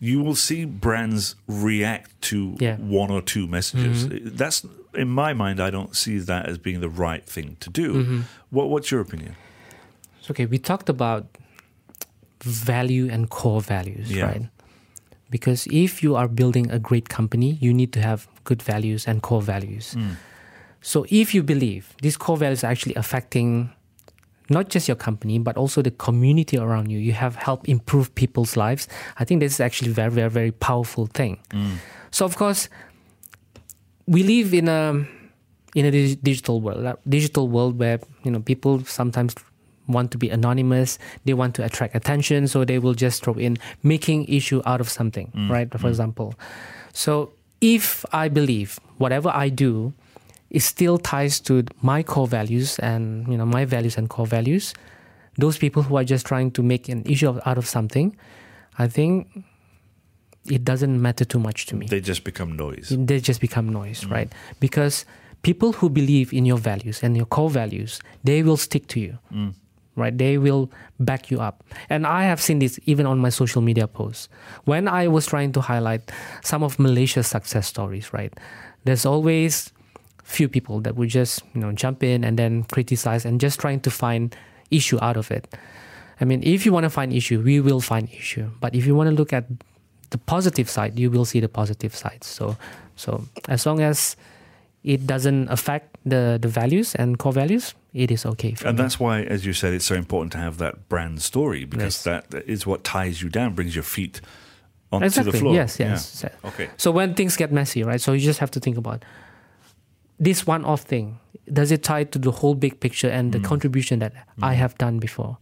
You 0.00 0.22
will 0.22 0.34
see 0.34 0.64
brands 0.66 1.36
react 1.48 2.10
to 2.30 2.56
Yeah. 2.60 2.74
Mm-hmm. 2.76 2.90
one 2.90 3.10
or 3.10 3.22
two 3.22 3.46
messages. 3.46 4.08
That's 4.36 4.64
in 4.94 5.08
my 5.08 5.32
mind. 5.32 5.60
I 5.60 5.70
don't 5.70 5.94
see 5.96 6.18
that 6.18 6.46
as 6.46 6.58
being 6.58 6.80
the 6.80 6.88
right 6.90 7.24
thing 7.24 7.56
to 7.60 7.70
do. 7.70 7.94
Mm-hmm. 7.94 8.20
What, 8.50 8.68
what's 8.68 8.90
your 8.90 9.00
opinion? 9.00 9.36
Okay, 10.30 10.46
we 10.46 10.58
talked 10.58 10.88
about 10.88 11.26
value 12.42 13.08
and 13.10 13.28
core 13.30 13.60
values, 13.60 14.10
Yeah. 14.10 14.26
right? 14.26 14.42
Because 15.30 15.66
if 15.72 16.02
you 16.02 16.14
are 16.16 16.28
building 16.28 16.70
a 16.70 16.78
great 16.78 17.08
company, 17.08 17.58
you 17.60 17.72
need 17.74 17.92
to 17.92 18.00
have 18.00 18.28
good 18.44 18.62
values 18.62 19.06
and 19.08 19.22
core 19.22 19.42
values. 19.42 19.96
So, 20.82 21.04
if 21.10 21.34
you 21.34 21.42
believe 21.42 21.96
these 22.02 22.16
core 22.16 22.36
values 22.36 22.62
are 22.62 22.70
actually 22.70 22.94
affecting 22.94 23.70
not 24.48 24.68
just 24.68 24.88
your 24.88 24.96
company, 24.96 25.38
but 25.38 25.56
also 25.56 25.82
the 25.82 25.90
community 25.90 26.58
around 26.58 26.90
you, 26.90 26.98
you 26.98 27.12
have 27.12 27.36
helped 27.36 27.68
improve 27.68 28.14
people's 28.14 28.56
lives. 28.56 28.88
I 29.18 29.24
think 29.24 29.40
this 29.40 29.54
is 29.54 29.60
actually 29.60 29.90
very, 29.92 30.10
very, 30.10 30.30
very 30.30 30.52
powerful 30.52 31.06
thing. 31.06 31.38
Mm. 31.50 31.76
So, 32.10 32.24
of 32.24 32.36
course, 32.36 32.68
we 34.06 34.22
live 34.22 34.54
in 34.54 34.68
a 34.68 35.04
in 35.74 35.84
a 35.84 35.90
digital 35.90 36.60
world, 36.60 36.84
a 36.84 36.96
digital 37.08 37.48
world 37.48 37.78
where 37.78 38.00
you 38.22 38.30
know 38.30 38.40
people 38.40 38.84
sometimes 38.84 39.34
want 39.88 40.10
to 40.12 40.18
be 40.18 40.30
anonymous. 40.30 40.98
They 41.24 41.34
want 41.34 41.54
to 41.56 41.64
attract 41.64 41.94
attention, 41.94 42.48
so 42.48 42.64
they 42.64 42.78
will 42.78 42.94
just 42.94 43.22
throw 43.24 43.34
in 43.34 43.58
making 43.82 44.26
issue 44.26 44.62
out 44.64 44.80
of 44.80 44.88
something, 44.88 45.32
mm. 45.34 45.50
right? 45.50 45.70
For 45.70 45.78
mm. 45.86 45.88
example, 45.88 46.34
so 46.92 47.32
if 47.60 48.04
I 48.12 48.28
believe 48.28 48.78
whatever 48.98 49.28
I 49.28 49.48
do 49.48 49.92
is 50.50 50.64
still 50.64 50.98
ties 50.98 51.40
to 51.40 51.64
my 51.82 52.02
core 52.02 52.26
values 52.26 52.78
and 52.78 53.26
you 53.28 53.36
know 53.36 53.46
my 53.46 53.64
values 53.64 53.96
and 53.96 54.08
core 54.08 54.26
values, 54.26 54.74
those 55.38 55.58
people 55.58 55.82
who 55.82 55.96
are 55.96 56.04
just 56.04 56.26
trying 56.26 56.50
to 56.52 56.62
make 56.62 56.88
an 56.88 57.02
issue 57.04 57.28
of, 57.28 57.40
out 57.46 57.58
of 57.58 57.66
something, 57.66 58.16
I 58.78 58.88
think 58.88 59.44
it 60.50 60.64
doesn't 60.64 61.00
matter 61.00 61.24
too 61.24 61.38
much 61.38 61.66
to 61.66 61.76
me. 61.76 61.86
They 61.86 62.00
just 62.00 62.24
become 62.24 62.56
noise. 62.56 62.88
They 62.90 63.20
just 63.20 63.40
become 63.40 63.68
noise, 63.68 64.02
mm-hmm. 64.02 64.12
right? 64.12 64.32
Because 64.60 65.04
people 65.42 65.72
who 65.72 65.90
believe 65.90 66.32
in 66.32 66.46
your 66.46 66.58
values 66.58 67.02
and 67.02 67.16
your 67.16 67.26
core 67.26 67.50
values, 67.50 68.00
they 68.24 68.42
will 68.42 68.56
stick 68.56 68.86
to 68.88 69.00
you, 69.00 69.18
mm. 69.32 69.54
right? 69.96 70.16
They 70.16 70.38
will 70.38 70.70
back 71.00 71.30
you 71.30 71.40
up. 71.40 71.64
And 71.88 72.06
I 72.06 72.24
have 72.24 72.40
seen 72.40 72.58
this 72.60 72.78
even 72.86 73.06
on 73.06 73.18
my 73.18 73.28
social 73.28 73.62
media 73.62 73.86
posts. 73.86 74.28
When 74.64 74.88
I 74.88 75.08
was 75.08 75.26
trying 75.26 75.52
to 75.52 75.60
highlight 75.60 76.10
some 76.42 76.62
of 76.62 76.78
Malaysia's 76.78 77.26
success 77.26 77.66
stories, 77.66 78.12
right? 78.12 78.32
There's 78.84 79.04
always 79.04 79.72
few 80.26 80.48
people 80.48 80.80
that 80.82 80.94
would 80.96 81.08
just 81.08 81.42
you 81.54 81.60
know 81.62 81.70
jump 81.72 82.02
in 82.02 82.24
and 82.24 82.36
then 82.36 82.64
criticize 82.64 83.24
and 83.24 83.40
just 83.40 83.60
trying 83.60 83.80
to 83.80 83.90
find 83.90 84.34
issue 84.70 84.98
out 85.00 85.16
of 85.16 85.30
it. 85.30 85.46
I 86.20 86.24
mean, 86.24 86.42
if 86.42 86.66
you 86.66 86.72
want 86.72 86.84
to 86.84 86.90
find 86.90 87.12
issue, 87.12 87.40
we 87.40 87.60
will 87.60 87.80
find 87.80 88.08
issue. 88.10 88.50
But 88.60 88.74
if 88.74 88.86
you 88.86 88.94
want 88.96 89.08
to 89.10 89.14
look 89.14 89.32
at 89.32 89.44
the 90.10 90.18
positive 90.18 90.68
side, 90.68 90.98
you 90.98 91.10
will 91.10 91.24
see 91.24 91.40
the 91.40 91.48
positive 91.48 91.94
sides. 91.94 92.26
So, 92.26 92.56
so 92.96 93.10
as 93.48 93.66
long 93.66 93.80
as 93.80 94.16
it 94.82 95.06
doesn't 95.06 95.48
affect 95.50 95.96
the 96.04 96.38
the 96.40 96.48
values 96.48 96.94
and 96.96 97.18
core 97.18 97.32
values, 97.34 97.74
it 97.92 98.10
is 98.10 98.24
okay. 98.26 98.54
For 98.54 98.66
And 98.68 98.76
me. 98.78 98.82
that's 98.82 98.98
why, 98.98 99.22
as 99.22 99.44
you 99.46 99.52
said, 99.52 99.74
it's 99.74 99.84
so 99.86 99.94
important 99.94 100.32
to 100.32 100.38
have 100.38 100.56
that 100.58 100.88
brand 100.88 101.20
story 101.22 101.64
because 101.66 102.06
Yes. 102.06 102.28
that 102.30 102.42
is 102.46 102.66
what 102.66 102.82
ties 102.82 103.20
you 103.22 103.28
down, 103.28 103.54
brings 103.54 103.74
your 103.76 103.84
feet 103.84 104.20
onto 104.90 105.04
exactly. 105.06 105.32
the 105.32 105.38
floor. 105.38 105.54
Yes, 105.54 105.78
yes. 105.78 106.06
So- 106.20 106.30
Okay. 106.44 106.68
So 106.76 106.90
when 106.90 107.14
things 107.14 107.36
get 107.36 107.50
messy, 107.52 107.82
right? 107.84 108.00
So 108.00 108.12
you 108.12 108.20
just 108.20 108.38
have 108.40 108.50
to 108.52 108.60
think 108.60 108.76
about 108.78 109.04
this 110.18 110.46
one-off 110.46 110.82
thing. 110.82 111.18
Does 111.52 111.70
it 111.70 111.82
tie 111.82 112.04
to 112.04 112.18
the 112.18 112.30
whole 112.30 112.54
big 112.54 112.80
picture 112.80 113.08
and 113.08 113.32
the 113.32 113.38
contribution 113.40 114.00
that 114.00 114.12
I 114.42 114.54
have 114.54 114.76
done 114.78 114.98
before, 114.98 115.36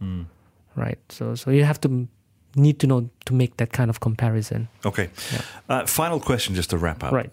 right? 0.75 0.99
So 1.09 1.35
so 1.35 1.51
you 1.51 1.63
have 1.65 1.79
to 1.81 2.07
need 2.55 2.79
to 2.79 2.87
know 2.87 3.09
to 3.25 3.33
make 3.33 3.57
that 3.57 3.71
kind 3.73 3.89
of 3.89 3.99
comparison, 3.99 4.67
Okay. 4.85 5.09
Uh, 5.69 5.85
final 5.85 6.19
question, 6.19 6.55
just 6.55 6.69
to 6.69 6.77
wrap 6.77 7.03
up. 7.03 7.11
right? 7.11 7.31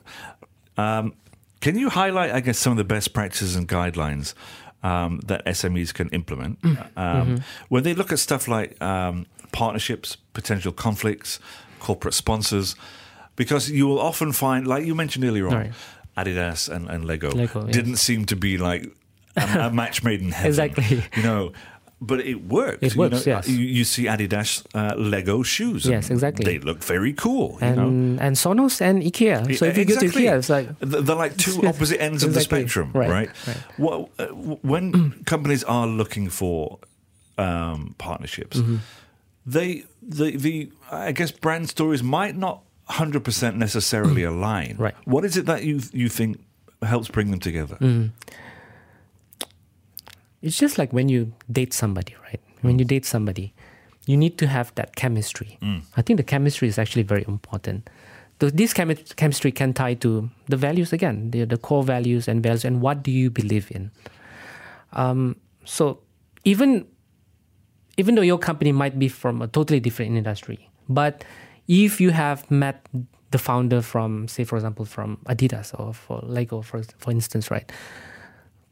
Um, 0.77 1.13
can 1.61 1.79
you 1.79 1.91
highlight, 1.91 2.31
I 2.33 2.41
guess, 2.41 2.59
some 2.59 2.73
of 2.73 2.79
the 2.79 2.95
best 2.95 3.13
practices 3.13 3.55
and 3.57 3.69
guidelines 3.69 4.35
um, 4.83 5.21
that 5.27 5.45
SMEs 5.47 5.93
can 5.95 6.09
implement 6.09 6.61
Mm. 6.63 6.77
um, 6.77 6.87
Mm-hmm. 6.97 7.37
when 7.69 7.83
they 7.85 7.95
look 7.95 8.11
at 8.13 8.19
stuff 8.19 8.49
like 8.49 8.81
um, 8.83 9.27
partnerships, 9.53 10.17
potential 10.33 10.73
conflicts, 10.73 11.39
corporate 11.79 12.15
sponsors? 12.15 12.75
Because 13.37 13.71
you 13.71 13.87
will 13.87 14.01
often 14.01 14.33
find, 14.33 14.67
like 14.67 14.85
you 14.87 14.95
mentioned 14.95 15.25
earlier 15.25 15.47
on, 15.49 15.55
Right. 15.55 15.73
Adidas 16.17 16.69
and, 16.69 16.89
and 16.91 17.05
Lego, 17.05 17.31
Lego, 17.31 17.65
yes. 17.67 17.75
didn't 17.75 17.97
seem 17.97 18.25
to 18.27 18.37
be 18.37 18.59
like 18.59 18.87
a, 19.37 19.59
a 19.67 19.71
match 19.81 20.03
made 20.03 20.21
in 20.21 20.31
heaven. 20.33 20.49
Exactly. 20.49 21.03
You 21.17 21.23
know. 21.23 21.53
But 22.05 22.19
it 22.27 22.49
worked. 22.49 22.83
It 22.83 22.95
you 22.97 22.99
works, 22.99 23.25
know. 23.27 23.35
yes. 23.35 23.49
You, 23.49 23.59
you 23.59 23.85
see 23.85 24.07
Adidas 24.07 24.65
uh, 24.75 24.97
Lego 24.97 25.45
shoes. 25.45 25.87
Yes, 25.87 26.11
exactly. 26.11 26.45
They 26.45 26.59
look 26.59 26.83
very 26.83 27.13
cool. 27.13 27.59
you 27.61 27.67
And 27.69 27.77
know? 27.77 28.23
and 28.25 28.35
Sonos 28.35 28.81
and 28.81 29.05
IKEA. 29.05 29.57
So 29.57 29.67
if 29.67 29.79
you 29.79 29.85
go 29.85 29.95
to 29.95 30.07
IKEA, 30.07 30.37
it's 30.39 30.49
like 30.51 30.67
they're 30.81 31.15
like 31.15 31.37
two 31.37 31.63
opposite 31.69 32.03
ends 32.03 32.25
of 32.25 32.35
the 32.35 32.41
spectrum, 32.41 32.91
Right, 32.93 33.09
right? 33.09 33.31
right. 33.47 33.57
What, 33.77 34.09
uh, 34.19 34.27
when 34.63 35.23
companies 35.27 35.63
are 35.63 35.87
looking 35.87 36.29
for 36.29 36.81
um, 37.39 37.95
partnerships, 37.99 38.57
Mm-hmm. 38.59 38.77
they 39.47 39.85
the 40.03 40.37
the 40.37 40.73
I 40.91 41.13
guess 41.13 41.31
brand 41.31 41.69
stories 41.69 42.03
might 42.03 42.37
not 42.37 42.63
hundred 42.87 43.25
percent 43.25 43.57
necessarily 43.57 44.23
align. 44.25 44.77
Right. 44.79 44.95
What 45.05 45.25
is 45.25 45.37
it 45.37 45.47
that 45.47 45.65
you 45.65 45.81
you 45.93 46.09
think 46.09 46.41
helps 46.83 47.09
bring 47.09 47.31
them 47.31 47.41
together? 47.41 47.77
Mm. 47.81 48.11
it's 50.43 50.59
just 50.59 50.77
like 50.77 50.93
when 50.93 51.09
you 51.09 51.33
date 51.51 51.73
somebody, 51.73 52.17
right? 52.25 52.41
When 52.63 52.79
you 52.79 52.85
date 52.85 53.05
somebody, 53.07 53.55
you 54.07 54.17
need 54.17 54.39
to 54.39 54.47
have 54.47 54.75
that 54.75 54.97
chemistry. 54.97 55.59
I 55.97 56.03
think 56.03 56.17
the 56.17 56.25
chemistry 56.25 56.69
is 56.69 56.79
actually 56.79 57.03
very 57.05 57.25
important. 57.27 57.89
So 58.41 58.51
this 58.51 58.75
chemi- 58.75 59.15
chemistry 59.15 59.53
can 59.53 59.73
tie 59.73 59.95
to 59.95 60.29
the 60.49 60.57
values 60.57 60.93
again, 60.93 61.31
the, 61.31 61.45
the 61.45 61.57
core 61.57 61.85
values 61.85 62.27
and 62.27 62.43
values, 62.43 62.65
and 62.65 62.81
what 62.81 63.05
do 63.05 63.13
you 63.13 63.31
believe 63.31 63.71
in. 63.71 63.93
Um, 64.93 65.37
so 65.65 66.01
even 66.45 66.87
even 67.97 68.17
though 68.17 68.23
your 68.23 68.39
company 68.39 68.73
might 68.73 68.99
be 68.99 69.07
from 69.07 69.43
a 69.43 69.47
totally 69.47 69.79
different 69.79 70.17
industry, 70.17 70.69
but 70.89 71.25
if 71.69 72.01
you 72.01 72.11
have 72.11 72.51
met 72.51 72.87
the 73.31 73.39
founder 73.39 73.81
from, 73.81 74.29
say, 74.29 74.45
for 74.45 74.57
example, 74.57 74.85
from 74.85 75.17
Adidas 75.27 75.79
or 75.79 75.95
for 75.95 76.21
Lego, 76.23 76.63
for 76.63 76.83
for 76.99 77.11
instance, 77.11 77.51
right? 77.51 77.71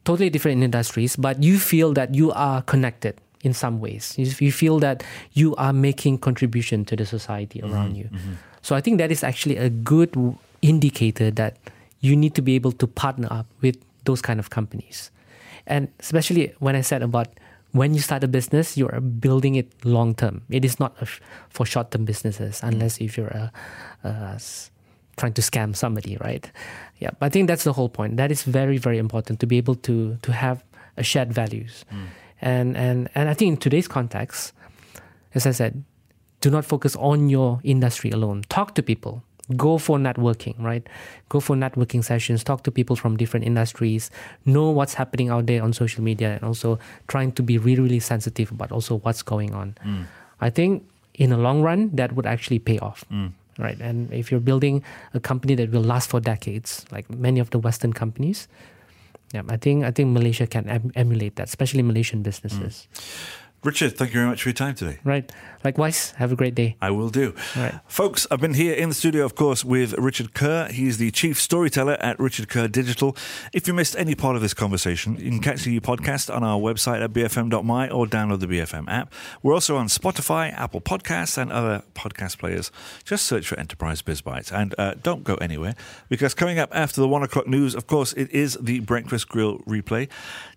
totally 0.05 0.31
different 0.31 0.63
industries, 0.63 1.17
but 1.17 1.43
you 1.43 1.59
feel 1.59 1.93
that 1.93 2.15
you 2.15 2.33
are 2.33 2.63
connected 2.63 3.21
in 3.43 3.53
some 3.55 3.81
ways. 3.81 4.15
You 4.17 4.27
you 4.39 4.53
feel 4.53 4.79
that 4.81 5.03
you 5.33 5.55
are 5.57 5.73
making 5.73 6.19
contribution 6.19 6.85
to 6.87 6.97
the 6.97 7.07
society 7.07 7.61
mm-hmm, 7.61 7.73
around 7.73 7.97
you. 7.97 8.05
Mm-hmm. 8.05 8.35
So 8.63 8.77
I 8.77 8.81
think 8.81 8.99
that 8.99 9.11
is 9.11 9.25
actually 9.25 9.57
a 9.57 9.71
good 9.71 10.13
indicator 10.63 11.31
that 11.33 11.57
you 12.01 12.17
need 12.17 12.35
to 12.35 12.43
be 12.43 12.55
able 12.55 12.73
to 12.73 12.87
partner 12.87 13.29
up 13.31 13.47
with 13.61 13.77
those 14.05 14.21
kind 14.21 14.41
of 14.41 14.51
companies. 14.51 15.11
And 15.67 15.89
especially 16.01 16.53
when 16.59 16.77
I 16.77 16.81
said 16.81 17.03
about 17.03 17.29
when 17.73 17.95
you 17.95 18.01
start 18.01 18.25
a 18.25 18.29
business, 18.29 18.77
you 18.77 18.89
are 18.89 19.01
building 19.01 19.55
it 19.55 19.73
long 19.85 20.15
term. 20.15 20.43
It 20.51 20.65
is 20.65 20.81
not 20.81 20.97
a 20.99 21.03
f- 21.03 21.21
for 21.49 21.67
short 21.67 21.91
term 21.91 22.05
businesses, 22.05 22.61
unless 22.63 23.01
if 23.01 23.17
you're 23.17 23.29
a, 23.29 23.53
a 24.05 24.09
s- 24.35 24.71
trying 25.17 25.35
to 25.35 25.43
scam 25.43 25.77
somebody, 25.77 26.17
right? 26.21 26.51
Yeah, 26.99 27.11
I 27.21 27.29
think 27.29 27.49
that's 27.49 27.65
the 27.65 27.73
whole 27.73 27.89
point. 27.89 28.17
That 28.17 28.31
is 28.31 28.43
very, 28.43 28.79
very 28.79 28.99
important 28.99 29.41
to 29.41 29.47
be 29.47 29.57
able 29.59 29.77
to 29.77 30.17
to 30.23 30.33
have 30.33 30.65
a 30.97 31.03
shared 31.03 31.33
values, 31.33 31.85
hmm. 31.91 32.07
and 32.41 32.77
and 32.77 33.09
and 33.15 33.29
I 33.29 33.35
think 33.35 33.53
in 33.53 33.57
today's 33.57 33.89
context, 33.89 34.53
as 35.35 35.47
I 35.47 35.53
said, 35.53 35.85
do 36.41 36.51
not 36.51 36.65
focus 36.65 36.97
on 36.97 37.29
your 37.29 37.61
industry 37.63 38.11
alone. 38.11 38.43
Talk 38.49 38.75
to 38.75 38.83
people. 38.83 39.23
Go 39.57 39.79
for 39.79 39.99
networking, 39.99 40.55
right? 40.59 40.87
Go 41.29 41.41
for 41.41 41.57
networking 41.57 42.05
sessions. 42.05 42.45
Talk 42.45 42.63
to 42.65 42.71
people 42.71 42.97
from 42.97 43.17
different 43.17 43.47
industries. 43.47 44.11
Know 44.45 44.71
what's 44.71 44.95
happening 44.95 45.29
out 45.29 45.47
there 45.47 45.63
on 45.63 45.73
social 45.73 46.03
media, 46.03 46.35
and 46.35 46.45
also 46.45 46.79
trying 47.09 47.33
to 47.33 47.43
be 47.43 47.59
really, 47.59 47.81
really 47.81 48.01
sensitive 48.01 48.51
about 48.51 48.73
also 48.73 48.99
what's 48.99 49.23
going 49.23 49.55
on. 49.55 49.77
Mm. 49.85 50.05
I 50.41 50.51
think 50.51 50.85
in 51.15 51.31
the 51.31 51.37
long 51.37 51.63
run, 51.63 51.91
that 51.95 52.13
would 52.13 52.27
actually 52.27 52.59
pay 52.59 52.79
off, 52.79 53.05
mm. 53.13 53.33
right? 53.59 53.79
And 53.81 54.13
if 54.13 54.31
you're 54.31 54.41
building 54.41 54.83
a 55.15 55.21
company 55.21 55.55
that 55.57 55.71
will 55.71 55.83
last 55.83 56.09
for 56.09 56.21
decades, 56.21 56.87
like 56.91 57.11
many 57.11 57.41
of 57.41 57.51
the 57.51 57.59
Western 57.59 57.93
companies, 57.93 58.49
yeah, 59.33 59.43
I 59.49 59.57
think 59.57 59.85
I 59.85 59.91
think 59.91 60.11
Malaysia 60.11 60.47
can 60.47 60.69
em- 60.69 60.93
emulate 60.95 61.37
that, 61.37 61.49
especially 61.49 61.83
Malaysian 61.83 62.23
businesses, 62.23 62.89
mm. 62.91 63.41
Richard, 63.63 63.97
thank 63.97 64.11
you 64.11 64.21
very 64.21 64.27
much 64.27 64.43
for 64.43 64.49
your 64.49 64.55
time 64.55 64.75
today. 64.75 64.99
right? 65.05 65.31
Likewise, 65.65 66.13
have 66.13 66.33
a 66.33 66.37
great 66.37 66.55
day. 66.55 66.77
I 66.81 66.91
will 66.91 67.11
do. 67.11 67.35
All 67.57 67.63
right. 67.63 67.75
Folks, 67.87 68.27
I've 68.31 68.41
been 68.41 68.55
here 68.55 68.75
in 68.75 68.89
the 68.89 68.95
studio, 68.95 69.25
of 69.25 69.35
course, 69.35 69.65
with 69.65 69.93
Richard 69.95 70.33
Ker. 70.33 70.69
He's 70.71 70.99
the 70.99 71.11
chief 71.11 71.41
storyteller 71.41 71.97
at 72.01 72.19
Richard 72.19 72.49
Ker 72.49 72.67
Digital. 72.69 73.17
If 73.53 73.69
you 73.69 73.75
missed 73.75 73.95
any 73.97 74.15
part 74.15 74.37
of 74.37 74.43
this 74.43 74.55
conversation, 74.55 75.17
you 75.17 75.31
can 75.31 75.41
catch 75.41 75.65
the 75.65 75.79
podcast 75.81 76.35
on 76.35 76.43
our 76.43 76.59
website 76.59 77.03
at 77.03 77.13
bfm.my 77.13 77.89
or 77.91 78.07
download 78.07 78.41
the 78.41 78.47
BFM 78.47 78.89
app. 78.89 79.13
We're 79.43 79.55
also 79.55 79.77
on 79.77 79.89
Spotify, 79.89 80.53
Apple 80.55 80.81
Podcasts, 80.81 81.37
and 81.37 81.53
other 81.53 81.83
podcast 81.95 82.39
players. 82.39 82.71
Just 83.05 83.27
search 83.27 83.47
for 83.49 83.59
Enterprise 83.59 84.03
Biz 84.03 84.23
Bytes. 84.23 84.53
And 84.53 84.75
uh, 84.79 84.95
don't 85.03 85.25
go 85.25 85.35
anywhere, 85.37 85.75
because 86.09 86.35
coming 86.35 86.59
up 86.59 86.71
after 86.75 87.01
the 87.01 87.09
one 87.09 87.23
o'clock 87.23 87.47
news, 87.47 87.75
of 87.75 87.87
course, 87.87 88.13
it 88.15 88.31
is 88.31 88.57
the 88.61 88.81
Breakfast 88.81 89.29
Grille 89.29 89.59
replay. 89.61 90.09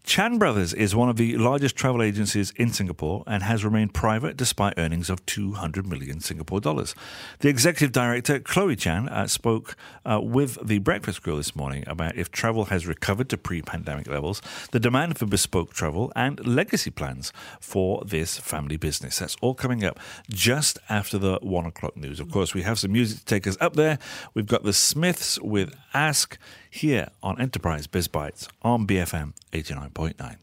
Chan 0.05 0.37
Brothers 0.37 0.73
is 0.73 0.93
one 0.93 1.09
of 1.09 1.15
the 1.15 1.37
largest 1.37 1.75
travel 1.77 2.01
agencies 2.01 2.51
in 2.57 2.73
Singapore 2.73 3.23
and 3.25 3.41
has 3.43 3.63
remained 3.63 3.93
private 3.93 4.35
despite 4.35 4.77
earnings 4.93 5.09
of 5.09 5.25
200 5.25 5.87
million 5.87 6.19
Singapore 6.19 6.61
dollars. 6.61 6.93
The 7.39 7.49
executive 7.49 7.91
director, 7.91 8.39
Chloe 8.39 8.75
Chan, 8.75 9.09
uh, 9.09 9.25
spoke 9.25 9.75
uh, 10.05 10.21
with 10.21 10.59
the 10.63 10.77
Breakfast 10.79 11.23
Grille 11.23 11.37
this 11.37 11.55
morning 11.55 11.83
about 11.87 12.15
if 12.15 12.29
travel 12.29 12.65
has 12.65 12.85
recovered 12.85 13.27
to 13.29 13.37
pre 13.37 13.63
pandemic 13.63 14.07
levels, 14.07 14.39
the 14.71 14.79
demand 14.79 15.17
for 15.17 15.25
bespoke 15.25 15.73
travel, 15.73 16.11
and 16.15 16.45
legacy 16.45 16.91
plans 16.91 17.33
for 17.59 18.03
this 18.05 18.37
family 18.37 18.77
business. 18.77 19.17
That's 19.17 19.35
all 19.41 19.55
coming 19.55 19.83
up 19.83 19.99
just 20.29 20.77
after 20.89 21.17
the 21.17 21.39
one 21.41 21.65
o'clock 21.65 21.97
news. 21.97 22.19
Of 22.19 22.29
course, 22.29 22.53
we 22.53 22.61
have 22.61 22.77
some 22.77 22.91
music 22.91 23.19
to 23.19 23.25
take 23.25 23.47
us 23.47 23.57
up 23.59 23.75
there. 23.75 23.97
We've 24.35 24.45
got 24.45 24.63
the 24.63 24.73
Smiths 24.73 25.39
with 25.41 25.73
Ask 25.95 26.37
here 26.69 27.09
on 27.23 27.41
Enterprise 27.41 27.87
Biz 27.87 28.09
Bytes 28.09 28.47
on 28.61 28.85
BFM 28.85 29.33
89.9. 29.53 30.42